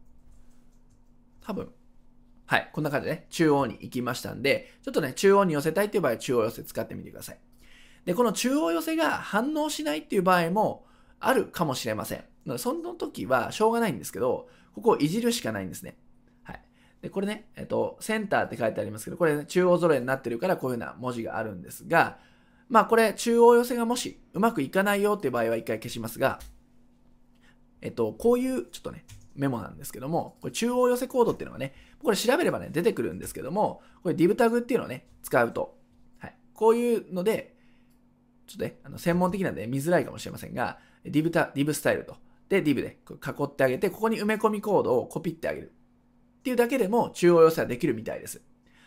[1.42, 1.72] 多分、
[2.46, 7.40] はい、こんな感じでね、中央に行きましたんで、ちょっとね、中央に寄せたいっていう場合は中央寄せ使ってみてください。
[8.06, 10.86] で、この中央寄せが反応しないっていう場合も
[11.20, 12.24] あるかもしれません。
[12.58, 14.48] その時はしょうがないんですけど、
[14.78, 15.98] ここをいじるしかないんですね。
[16.44, 16.62] はい。
[17.02, 22.20] で、これね、えっと、センターって書いてありますけど、これ、ね、中央揃えになってるからこういうような文字があるんですが、
[22.70, 26.38] まあこれ中央寄せがもしうまくいかないよっていう場合は一回消しますが、
[27.82, 29.04] えっと、こういうちょっとね、
[29.34, 31.74] メモなんですけども、これ中央寄せコードっていうのがね、
[32.04, 35.76] これ調べればね、出てくるんですけども、これ div タグっていうのをね、使うと、
[36.20, 36.36] はい。
[36.54, 37.56] こういうので、
[38.46, 42.18] ちょっとね、あの専門的なんで見づらいかもしれませんが、div, タ div スタイルと、
[42.50, 45.74] で、div で囲ってあげて、ここに埋め込みコードをコピってあげる。
[46.40, 48.42] っていうだけでも中央寄せはできるみたいです。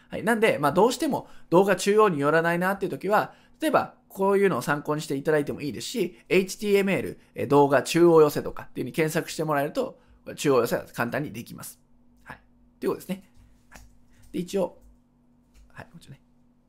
[0.09, 0.25] はい。
[0.25, 10.01] なんで、まあどうしても動画中央に寄らないなっていう時は、例えばこういうのを参考にしていただいてもいいですし、HTML 動画中央寄せとかっていう風に検索してもらえると、
[10.37, 11.81] 中央寄せは簡単にできます。
[12.25, 12.41] はい。
[12.81, 13.31] ということですね。
[13.69, 13.83] はい。
[14.33, 14.79] で、一応、
[15.69, 16.21] はい、こっちね。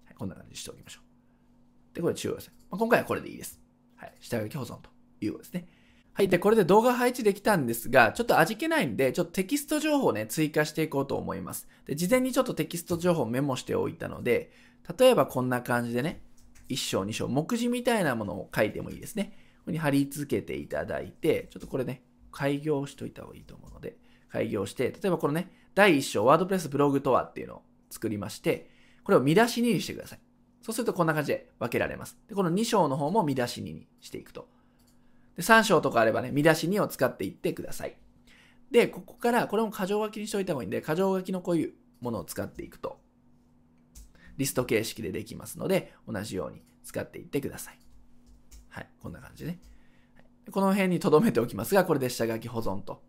[0.05, 1.95] はい、こんな感じにしておきましょう。
[1.95, 2.51] で、これ中央寄せ。
[2.69, 3.59] まあ、今回はこれでいいです。
[3.95, 4.13] はい。
[4.19, 4.89] 下書き保存と
[5.21, 5.67] いうことですね。
[6.13, 6.27] はい。
[6.27, 11.69] で、これで動画配置できたんですが、ちょっと味気ないんで、ちょっとテキスト情報をね、追加していこうと思います。
[11.85, 14.51] で、事前にちょっとテキスト情報をメモしておいたので、
[14.97, 16.21] 例えばこんな感じでね、
[16.67, 19.37] 1章2章、目次みたいなものを書いてもいいですね。
[19.59, 23.97] ここに貼り付けていただいて、ちょっとこれね、開業しといた方がいいと思うので、
[24.29, 28.69] 開業して、例えばこのね、第1章、ワードプレスブログとはっていうのを作りまして、
[29.05, 30.19] これを見出し2にしてください。
[30.61, 32.17] そうするとこんな感じで分けられます。
[32.27, 34.49] で、この2章の方も見出し2にしていくと。
[35.35, 37.95] で、3章とかあればね、見出し2を使っていってください。
[38.71, 42.99] で、ここから、これも箇条書きにしておいた方がいいんで、箇条書きのこういうものを使っていくと、
[44.37, 47.79] リスト形式でできますので、同じように使っていってください。
[48.69, 49.59] はい、こんな感じでね。
[50.49, 53.03] この辺に留めておきますが、これで下書き保存と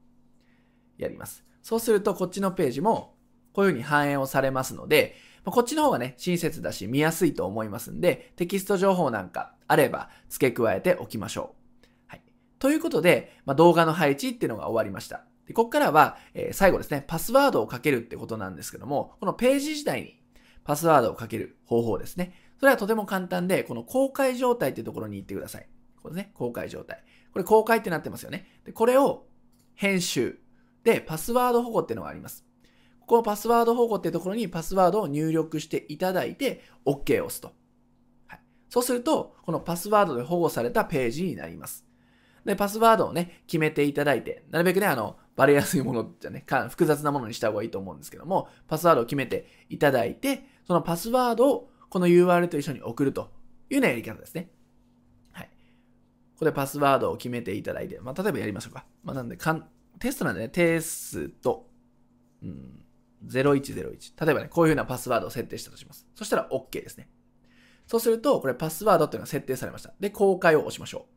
[0.99, 1.45] やります。
[1.63, 3.15] そうすると、こっちのページも
[3.53, 11.62] こういう風に反映をされますので、こっちの方がね、親切だし見やすいと思いますんで、テキスト情報なんかあれば付け加えておきましょう。
[12.63, 15.25] ということで、まあ、動画の配置っていうのが終わりました。
[15.49, 20.21] でここからは、えー、最後ですね、パスワードをかけるってことなんですけども、このページ自体に
[20.63, 22.35] パスワードをかける方法ですね。
[22.61, 25.67] それはとても簡単で、この公開状態っていうところに行ってください。
[26.01, 27.03] これね、公開状態。
[27.33, 28.47] これ公開ってなってますよね。
[28.65, 29.27] で、これを
[29.75, 30.39] 編集。
[30.85, 32.45] で、パスワード保護っていうのがあります。
[33.01, 37.51] ここのパスワード保護っていうところにパスワードを入力していただいて OK を押すと。
[38.69, 41.85] そうすると、このパスワードで保護されたページになります。
[42.45, 53.31] で、パスワードをね、決めていただいて、なるべくね、あの、バレやすいものじゃね、か複雑なものにした方がいいと思うんですけども、パスワードを決めていただいて、そのパスワードをこの URL と一緒に送ると
[53.71, 54.51] いうようなやり方ですね。
[55.33, 55.47] はい。
[56.35, 58.85] ここでパスワードを決めていただいて、まあ、例えばやりましょうか。
[59.05, 59.69] まあ、なんでかん、
[59.99, 61.69] テストなんでね、テスト、
[62.43, 62.85] うん、
[63.27, 64.25] 0101。
[64.27, 66.07] 例えばね、こういうふうなパスワードを設定したとします。
[66.15, 67.09] そしたら OK ですね。
[67.87, 69.93] そうすると、これパスワードっていうのが設定されました。
[70.01, 71.12] で、公開を押しましょう。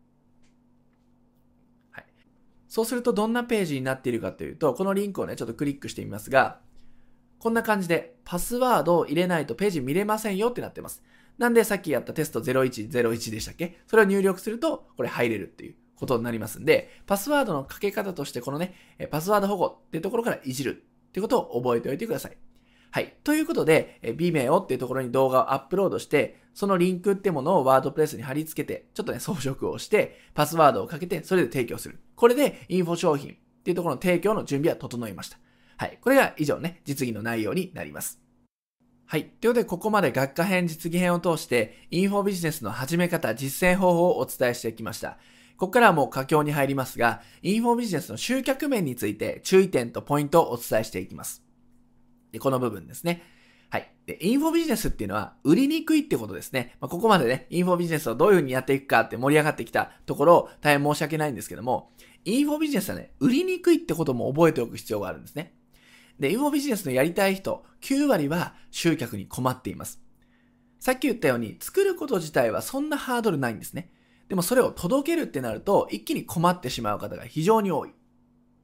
[2.76, 6.60] そうするとどんなページになっているかというと、このリンクをね、ちょっとクリックしてみますが、
[7.40, 11.02] こんな感じでパスワードを入れないとページ見れませんよってなってます。
[11.38, 13.78] なんでさっきやったテスト0101でしたっけ？
[13.88, 18.76] それを入力すると、これ入れるっていうことになりますんで、パスワードのかけ方としてこのね、
[19.10, 22.36] パスワード保護っていうところからいじるっていうことを覚えておいてください。
[22.96, 23.14] はい。
[23.26, 32.00] ということで、Vimeo っていうところに動画をアップロードして、そのリンクってものをワードプレスに貼り付けて、ちょっとね、装飾をして、パスワードをかけて、それで提供する。
[32.16, 33.36] これで、インフォ商品っ
[33.66, 35.38] ていうところの提供の準備は整いました。
[35.76, 36.00] はい。
[36.00, 38.22] これが以上ね、実技の内容になります。
[39.06, 39.26] はい。
[39.26, 45.18] ということで、ここまで学科編、実技編を通して、インフォビジネスの始め方、実践方法をお伝えしてきました。
[45.58, 51.45] ここからはもう佳境に入りますが、インフォビジネスの集客面について注意点とポイントをお伝えしていきます。
[52.36, 53.24] で、この部分ですね。
[53.70, 53.90] はい。
[54.06, 56.76] で、インフォビジネスっていうのは売りにくいってことですね。
[56.82, 61.94] まあ、ここまでね、インフォビジネスをどういう風にやっていくかって盛り上がってきたところ、大変申し訳ないんですけども、
[62.26, 65.54] インフォビジネスはね、売りにくいってことも覚えておく必要があるんですね。
[66.20, 70.02] で、インフォビジネスのやりたい人、9割は集客に困っています。
[70.80, 73.92] さっき言ったように、作ること自体はそんなハードルないんですね。
[74.28, 77.92] でもそれを届けるってなると、一気に困ってしまう方が非常に多い。
[77.92, 77.94] っ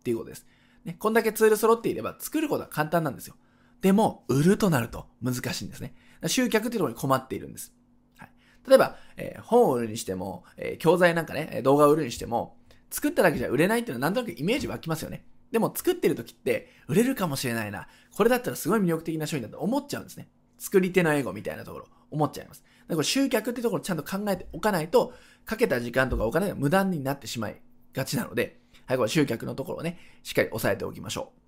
[0.03, 0.45] ていうことです。
[0.86, 3.36] ね、こんだけツール揃っていれば作ることは簡単なんですよ。
[3.82, 5.94] でも、売るとなると難しいんですね。
[6.28, 7.74] 集客っていうところに困っているんです。
[8.18, 8.30] はい、
[8.68, 12.58] 例えば、えー、本を売るにしても、えー、教材なんかね、動画を売るにしても、
[12.92, 15.26] 作っただけじゃ売れないっていうのはなんとなくイメージ湧きますよね。
[15.52, 17.88] でも作ってる時って売れるかもしれないな。
[18.12, 20.30] これだったらすごい魅力的な商品だと思っちゃうんですね。
[20.58, 22.64] 作り手のエゴみたいなところ思っちゃいます。
[22.88, 25.14] だから集客ってところちゃんと考えておかないと、
[25.46, 27.62] かけた時間とかお金が無駄になってしまい
[27.94, 31.41] がちなので、はい、これ集客のところをね、しっかり押さえておきましょう。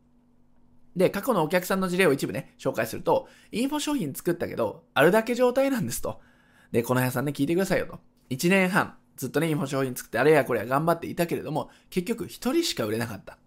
[0.96, 6.22] で、過去のお客さんの事例を一部ね、紹介すると、インフォ商品作ったけど、あるだけ状態なんですと。
[6.72, 8.00] で、この部屋さんね、聞いてくださいよと。
[8.30, 13.38] 1年半、ずっとね、インフォ商品作って、あれやこれや頑張っていたけれども、結局一人しか売れなかった。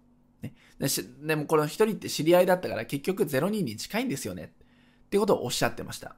[0.43, 0.89] ね、で
[1.27, 4.53] でもこの一人って知り合いだったから結局0人に近いんですよね。
[5.07, 6.17] ってことをおっしゃってました。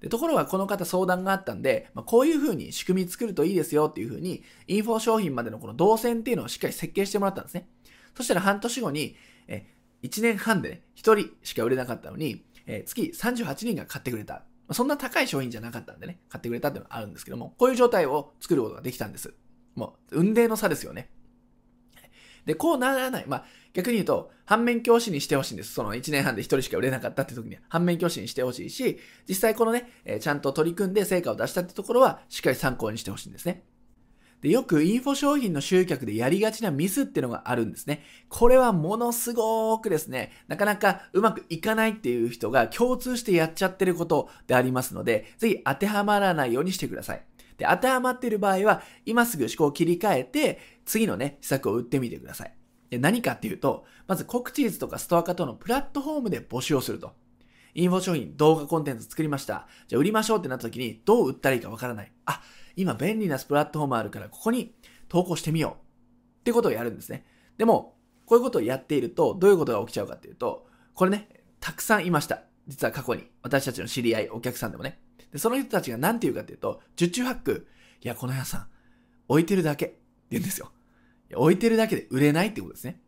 [0.00, 7.68] でところがこの方相談があったんで、まあ、こういうふうに仕組み作るといいですよっていうふうに、インフォ商品までのこの動線っていうのをしっかり設計してもらったんですね。
[8.16, 9.16] そしたら半年後に、
[9.46, 9.66] え
[10.02, 14.44] 1年半でね、1人しか売れなかったのに、え月38人が買ってくれた。
[14.72, 19.34] そんな高い商品じゃなかったんでね、買ってくれたっていうのはあるんですけども、こういう状態を作ることができたんです。
[19.74, 21.10] もう、運命の差ですよね。
[22.46, 23.24] で、こうならない。
[23.26, 25.72] まあ、逆に言うと、反面教師にしてほしいんです。
[25.72, 28.98] その1年半で1人しか売れなかったって時には、反面教師にしてほしいし、
[29.28, 33.64] 実際このね、えー、ちゃんと取り組んで成果を出したってところは、しっかり参考にしてほしいんですね。
[34.42, 38.04] で、よくインフォ商品の集客でやりがちなミスっていうのがあるんですね。
[38.28, 47.22] これはものすごくですね、なかなかうまくいかないっていう人が共通してやっちゃってることでありますので、ぜひ当てはまらないようにしてください。
[47.58, 52.54] で、当てはまっている場合は、今すぐ思考を切り替えて、次のね、施策を打ってみてください。
[52.88, 57.12] で、何かっていうと、まずコクチーズとかストア化とのプラットフォームで募集をすると。
[57.74, 59.68] インフォ商品、動画コンテンツ作りました。
[59.88, 62.12] じゃあ売りましょうってなった時に、どう売ったらいいかわからない。
[62.26, 62.42] あ、
[62.76, 64.74] 今便利なスプラットフォームあるから、ここに
[65.08, 66.40] 投稿してみよう。
[66.40, 67.24] ってことをやるんですね。
[67.58, 67.96] でも、
[68.26, 71.28] こういうことをやっていると、どういうことが起きちゃうかっていうと、これね、
[71.60, 72.42] たくさんいました。
[72.68, 73.24] 実は過去に。
[73.42, 75.00] 私たちの知り合い、お客さんでもね。
[75.32, 77.66] で、その人たちが何て言うかっていうと、十中八九、
[78.02, 78.66] いや、この屋さん、
[79.28, 79.98] 置いてるだけって
[80.30, 80.72] 言うんですよ。
[81.34, 83.00] 置いてるだけで売れないってことですね。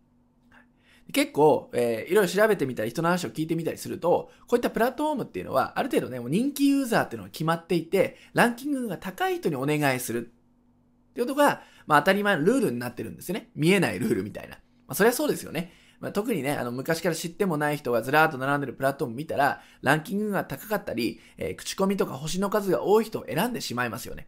[1.12, 13.50] 結構、えー、いろいろ調べてみたり、人の話を聞いてみたりすると、こういったプラットフォームっていうのは、ある程度ね、もう人気ユーザーっていうのが決まっていて、ランキングが高い人にお願いするっていうことが、まあ当たり前のルールになってるんですよね。
[13.54, 14.56] 見えないルールみたいな。
[14.86, 15.72] まあそりゃそうですよね。
[16.00, 24.26] まあ、特にね、あの、昔から知ってもない人がずらーっと並んでるプラットフォーム見たら、ランキングが高かったり、えー、口コミとか星の数が多い人を選んでしまいますよね。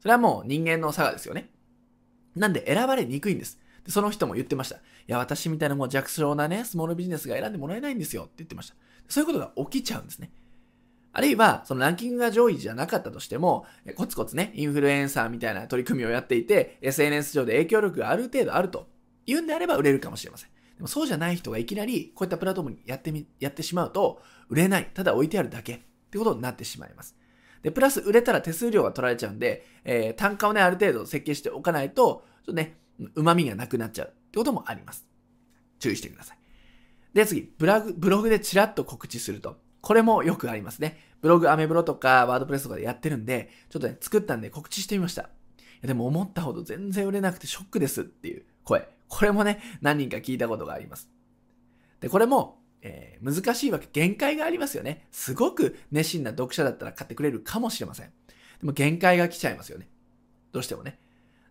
[0.00, 1.50] それはもう人間の差がですよね。
[2.34, 3.60] なんで選ばれにくいんです。
[3.84, 4.80] で、その人も言ってました。
[5.10, 8.76] や、私みたいなもう弱小なね、スモールビジネスが選んでもらえないんですよって言ってました。
[9.08, 10.30] そういうことが起きちゃうんですね。
[11.12, 18.88] あるいは、そのランキングが上位じゃなかったとしても、コツコツね、インフルエンサーみたいな取り組みをやっていて、SNS 上で影響力がある程度あると
[19.26, 20.50] 言うんであれば売れるかもしれません。
[20.76, 24.90] でもそうじゃない人がいきなり、こういったプラットフォームにやってみ、やってしまうと、売れない。
[24.94, 25.78] ただ置いてあるだけっ
[26.10, 27.16] てことになってしまいます。
[27.62, 32.78] で、プラス売れたら手数料が取られちゃうんで、えー、単価をね、ある程度設計しておかないと、ちょっとね、
[33.14, 35.06] 旨味がなくなっちゃうってこともあります。
[35.80, 36.38] 注意してください。
[37.12, 39.56] で、次、ブログ、ブログでチラッと告知すると。
[39.80, 40.98] これもよくありますね。
[41.20, 45.22] ブログ、アメブロとか、ワードプレスとかでやってるんで、ちょっとね、作ったんで告知してみました。
[45.22, 45.26] い
[45.82, 48.86] やでも思ったほど全然売れなくてショックですっていう声。
[49.08, 51.10] これもね、何人か聞いたことがあります。
[52.00, 55.08] で、これも、えー、難しいわけ、限界がありますよね。
[55.10, 58.06] すごく熱心な読者だったら買ってくれるかもしれません。
[58.06, 58.12] で
[58.66, 59.88] も限界が来ちゃいますよね。
[60.52, 60.98] どうしてもね。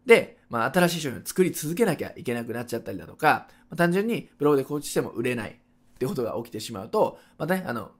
[0.05, 5.53] で、まあ、新しい商品を作り続けなきゃいけなくなっちゃったりだとか、まあ、単純にブログで告知しても売れないっ
[5.99, 7.91] てことが起きてしまうと、またね、あの、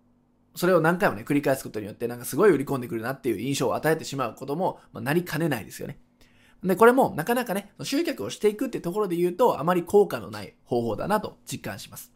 [0.55, 5.99] それを何回もね、繰り返すことによって、なんかすごい売り込んでくるなっていう印象を与えてしまうことも、まあ、なりかねないですよね。
[6.63, 12.11] で、これもなかなかね、集客をしていくってところで言うと、あまり効果のない方法だなと実感します。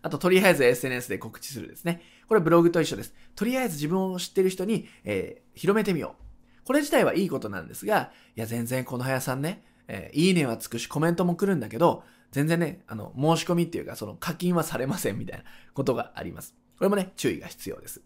[0.00, 2.02] あと、とりあえず SNS で告知するですね。
[2.26, 3.14] これブログと一緒です。
[3.36, 6.22] とりあえず自分を知ってる人に、えー、広めてみよう。
[6.64, 15.44] これ自体はいいことなんですが、いや、全然この早さんね、えー、いいねはつくしコメントも来るんだけど、全然ね、あの、申し込みっていうか、その課金はされませんみたいな
[15.74, 16.54] ことがあります。
[16.78, 18.02] これもね、注意が必要です。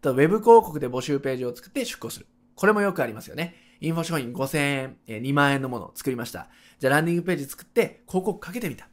[0.00, 2.26] と、ウェブ広告で募集ページを作って出稿する。
[2.54, 3.54] これもよくありますよね。
[3.80, 6.48] インフォ商品5000円、えー、2万円のものを作りました。
[6.78, 8.84] じゃあランディングページ作って広告かけてみた。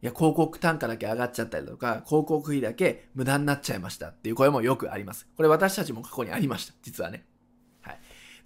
[0.00, 5.28] いや、広告単価だけ上がっちゃったりとか、広告費だけ無駄になっちゃいましたっていう声もよくあります。
[5.36, 6.74] これ私たちも過去にありました。
[6.82, 7.26] 実はね。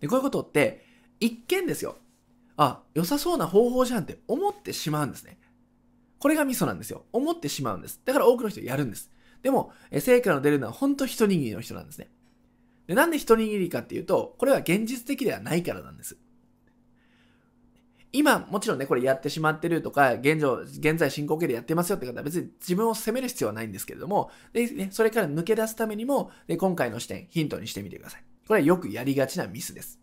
[0.03, 0.85] で、こういうことって、
[1.21, 1.97] 一見ですよ。
[2.57, 5.39] あ、良さそうな方法じゃんって思ってしまうんですね。
[6.19, 7.07] これがミソなんですよ。
[7.13, 8.01] 思ってしまうんです。
[8.05, 9.11] だから多くの人やるんです。
[9.43, 12.11] でも、成果の出るのは本当一握りの人なんですね。
[12.89, 16.17] で、なんで一握りかっていうと、これは現実的ではないからなんです。
[18.13, 28.25] 今、もちろんね、これやってしまってるとか、現状、現在進行形でやってますよって方は別に自分を責める必要はないんですけれども、で、ね、それから抜け出すためにも、で、今回の視点、ヒントにしてみてください。
[28.47, 30.01] これはよくやりがちなミスです。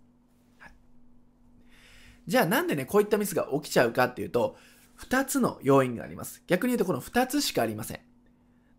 [2.28, 4.56] じゃあなんでね、こういったミスが起きちゃうかっていうと、
[4.96, 6.44] 二つの要因があります。
[6.46, 7.98] 逆に言うとこの二つしかありません。
[7.98, 8.02] な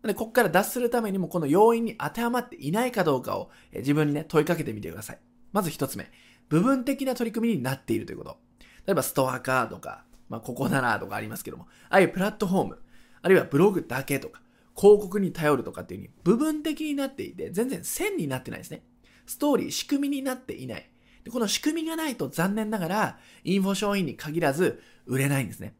[0.03, 5.19] ので、ここから脱するためにも、この要因に当てはまっていないかどうかを自分にね、問いかけてみてください。
[5.51, 6.09] まず一つ目。
[6.47, 8.37] 部分的な取り組みになっているということ。
[8.85, 12.79] 例えばストアカーとか、まあ、ここだなとかありますけども、ああいうプラットフォーム、
[13.21, 14.41] あるいはブログだけとか、
[14.77, 18.83] 広告に頼るとかっていう風に部分的になっていて、全然線になってないですね。
[19.31, 20.89] ストーリー、仕組みになっていない。
[21.23, 25.73] でこの仕組みがないと残念ながら、インフォ商品に限らず売れないんですね。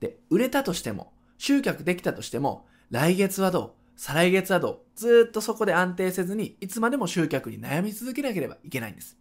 [0.00, 9.16] で、売れたとしても、集客できたとしても、来月はどう再来月はどうずっとそこで安定せずに、いつまでも集客に悩み続けなければいけないんです。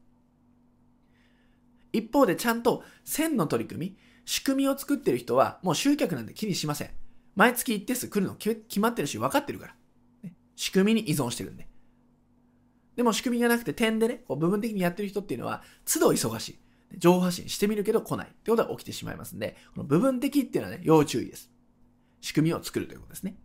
[1.93, 6.89] 一方でちゃんと線の取り組み、仕組みを作ってる人はもう集客なんて気にしません。
[7.35, 9.75] 毎月一定数来るの決まってるし分かってるから。
[10.23, 11.70] ね、仕組みに依存してるんで。
[12.95, 16.59] でも仕組みがなくて点でね、こう部分的にやってる人っていうのは、都度忙しい。
[16.97, 21.49] 情報発信してみるけど来ないってことが起きてしまいますんで、この部分的っていうのはね、要注意です。
[22.19, 23.35] 仕組みを作るということですね。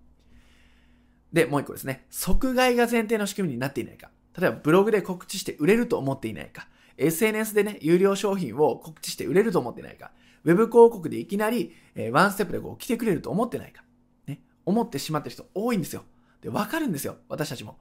[1.33, 2.07] で、もう一個ですね。
[2.11, 4.11] 即買いが前提の仕組みになっていないか。
[4.39, 6.69] 例えばブログで告知して売れると思っていないか。
[6.99, 10.13] SNS でね、有料商品を告知して売れると思ってないか、
[10.45, 13.83] ウェブ広告でいきなり、えー、ワンステップでこう来てくれると思ってないか、
[14.27, 16.05] ね、思ってしまってる人多いんですよ。
[16.41, 17.17] で、わかるんですよ。
[17.29, 17.79] 私たちも。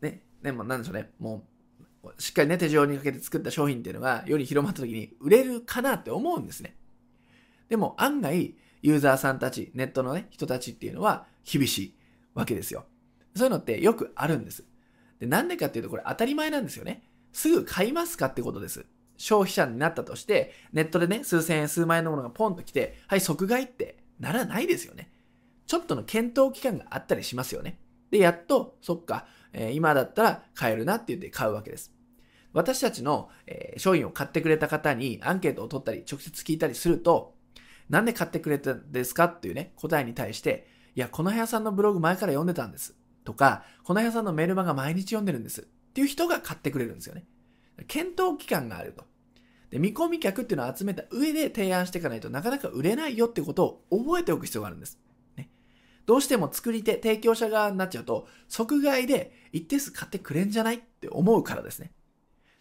[0.00, 1.10] ね、でもなんでしょうね。
[1.18, 1.44] も
[2.02, 6.76] う、しっかりね、手錠にかけて作った商品っていうのが世に広まった時に売れるかなって思うんですね。
[7.68, 11.94] でも案外、ユーザーさんたち、ネットのね、人たちっていうのは厳しい
[12.34, 12.86] わけですよ。
[13.34, 14.64] そういうのってよくあるんです。
[15.18, 17.02] で、なんでかっていうとこれ当たり前なんですよね。
[17.32, 18.86] すぐ買いますかってことです。
[19.16, 25.10] 消費者になったとして、ネットでね、数千円、数万円のものがポンと来て、はい、即買いってならないですよね。
[25.66, 27.78] ちょっとの検討期間があったりしますよね。
[28.10, 31.92] で、やっと、そっか、え、今だったら買えるなって言って買うわけです。
[32.52, 37.34] 私たちの、え、商品を買ってくれた方にアンケートを取ったり、直接聞いたりすると、
[37.88, 42.96] なんで買ってくれたんですかっていうね、答えに対して、いや、この部屋さんのブログ前から読んでたんです。
[43.24, 45.62] とか、この部屋さんのメールマガ毎日読んでるんです。
[45.62, 47.24] っていう人が買ってくれるんですよね。
[47.86, 49.04] 検討期間があると。
[49.70, 54.98] で、見込み客っていうのを集めた上で提案していかないとなかなか売れないよってことを覚えておく必要があるんです。
[56.08, 61.92] どうしても作り手、提供者側になっちゃうと、即買いで一定数買ってくれんじゃないって思うからですね。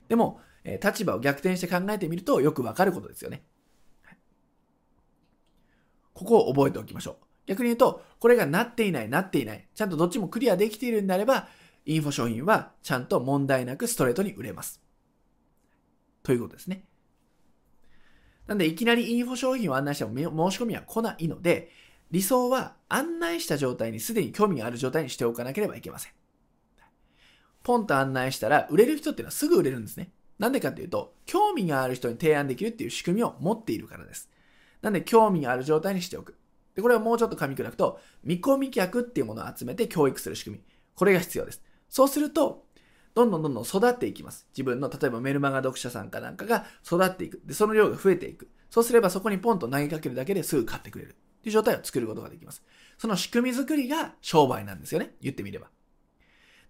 [0.10, 3.45] でも、え立場を逆転して考えてみるとよくわかることですよね。
[6.14, 7.16] ここを覚えておきましょう。
[7.45, 11.48] 逆に言うと、これがなっていない、なっていない、ちゃんとどっちもクリアできているんであれば、
[11.86, 14.82] インフォ商品はちゃんと問題なくストレートに売れます。
[16.22, 16.84] ということですね。
[18.45, 20.12] なんで、いきなりインフォ商品を案内しても
[20.52, 21.72] 申し込みは来ないので、
[22.12, 26.12] 理想は案内した状態にすでに興味がある状態にしておかなければいけません。
[27.64, 30.12] ポンと案内したら、売れる人っていうのはすぐ売れるんですね。
[30.39, 34.30] なんでかっていうと、興味がある人に提案できるっていう仕組みを持っているからです。
[34.82, 36.38] なんで、興味がある状態にしておく。
[36.76, 40.64] で、これはもうちょっと噛み砕くと、見込み客っていうものを集めて教育する仕組み。
[40.95, 41.62] これが必要です。
[41.89, 42.66] そうすると、
[43.16, 44.47] どんどんどんどん育っていきます。
[44.53, 47.41] 自分の、例えばメルマガ読者さんかなんかが育っていく。
[47.43, 48.47] で、その量が増えていく。
[48.70, 51.16] そうすればそこにポンと投げかけるだけですぐ買ってくれる。
[51.48, 52.62] ていう状態を作ることができます。
[52.98, 55.16] その仕組み作りが商売なんですよね。
[55.22, 55.70] 言ってみれば。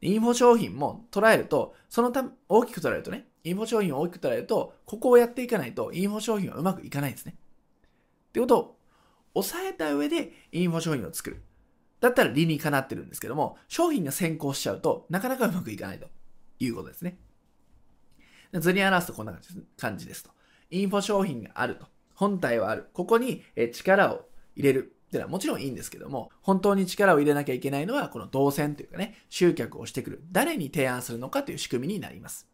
[0.01, 7.35] インフォ商品も捉えると、そのため、大きく捉えるとね、インフォ商品を大きく捉えると、ここをやっていかないと、インフォ商品はうまくいかないんですね。
[8.29, 8.77] ってことを、
[9.33, 11.41] 抑えた上で、インフォ商品を作る。
[11.99, 16.07] だったら理にかなってるんですけども、商品が先行しちゃうとなかなかうまくいかないと
[16.59, 17.17] いうことですね。
[18.53, 19.33] 図に表すとこんな
[19.77, 20.29] 感じですと。
[20.69, 21.87] インフォ商品があると。
[22.13, 22.89] 本体はある。
[22.93, 24.26] ここに力を
[24.57, 24.93] 入れる。
[25.07, 30.23] っていうのはもちろんいいんですけども、本当に力を入れなきゃいけないのは、この動線というかね、集客をしてくる。
[30.33, 32.45] 誰に提案するのかという仕組みになります。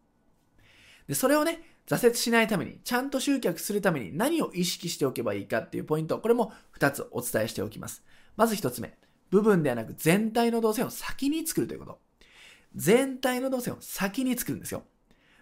[1.08, 8.04] で、それをね、挫折しないために、ちゃんと集客するために何を意識しておけばいいかっていうポイント、これも2つお伝えしておきます。
[8.36, 8.96] まず1つ目。
[9.30, 11.98] 部分ではなく全体の動線を先に作るということ。
[12.76, 14.84] 全体の動線を先に作るんですよ。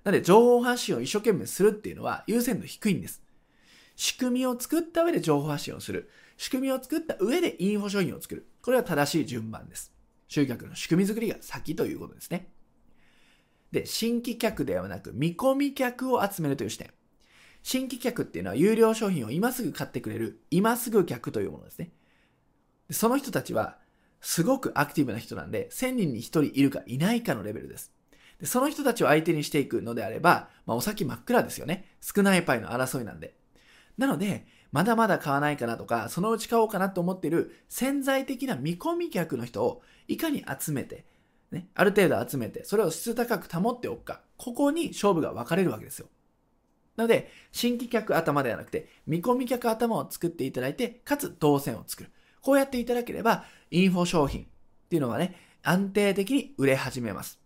[0.03, 3.23] なので、情報発信を一生懸命するっていうのは優先度低いんです。
[3.97, 6.11] 仕組みを作った上で情報発信をする。
[6.43, 8.49] 仕組みを作った上でインフォ商品を作る。
[8.63, 9.93] これは正しい順番です。
[10.27, 12.49] 集客の仕組み作りが先ということですね。
[13.71, 16.91] で、新規客ではなく見込み客を集めるという視点。
[17.63, 21.93] 新規客っていうのは有料商品を今すぐ買ってくれる今すぐ客というものですね。
[22.91, 23.79] その人たちは
[24.21, 27.93] すごくアクティブな人なんで、1000人に1人いるかいないかのレベルです。
[28.41, 31.87] でその人たちを相手にしていくのであれば、まあ、お先真っ暗ですよね。
[32.01, 33.37] 少ないパイの争いなんで。
[33.97, 41.05] なので、まだまだ買わないかなとか、そのうち買おうかなと思っている潜在的な見込み客の人をいかに集めて、
[41.51, 46.09] ね、ある程度集めて、それを質高く保っておくか、ここに勝負が分かれるわけですよ。
[46.97, 52.11] なので、新規客頭ではなくて、見込み客頭を作っていただいて、かつ動線を作る。
[52.41, 54.47] こうやっていただければ、インフォ商品っ
[54.89, 57.41] ていうのはね、安定的に売れ始めます。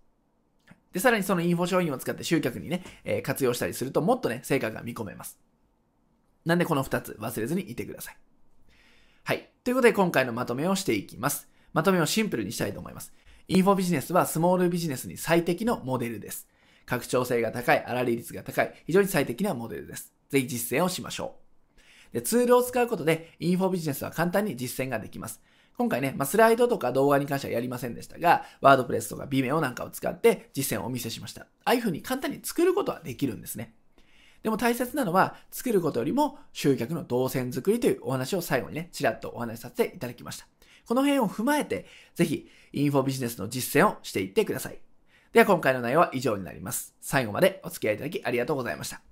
[0.92, 5.38] で、さらにそのインフォ商品を使って集客にね、えー、活用したりするともっとね、成果が見込めます。
[6.46, 8.16] なんでこの2つ忘れずにいてください。
[9.24, 9.50] はい。
[9.64, 11.48] ということで今回のまとめをしていきます。
[11.72, 13.12] まとめをシンプルにしたいと思います。
[13.48, 16.48] インフォビジネスはスモールビジネスに最適のモデルです。
[16.86, 20.12] 拡張性が高い、粗利率が高い、非常に最適なモデルです。
[20.30, 21.34] ぜひ実践をしましょ
[22.12, 22.14] う。
[22.14, 25.42] でツールを使うことで、インフォビジネスは簡単に実践ができます。
[25.76, 31.42] 今回ね、まあ、スライドとか動画に関してはやりませんでしたが、ワードプレスとか Vimeo なんかを使って実践をお見せしました。
[31.42, 33.74] ああいう風に簡単に作ることはできるんですね。
[34.46, 40.46] でも大切なのは、作ることよりも集客の動線作りというお話を最後にね、ちらっとお話しさせていただきました。
[40.86, 44.78] この辺を踏まえて、ぜひ、インフォビジネスの実践をしていってください。
[45.32, 46.94] では今回の内容は以上になります。
[47.00, 49.06] 最後までお付き合いいただきありがとうございました。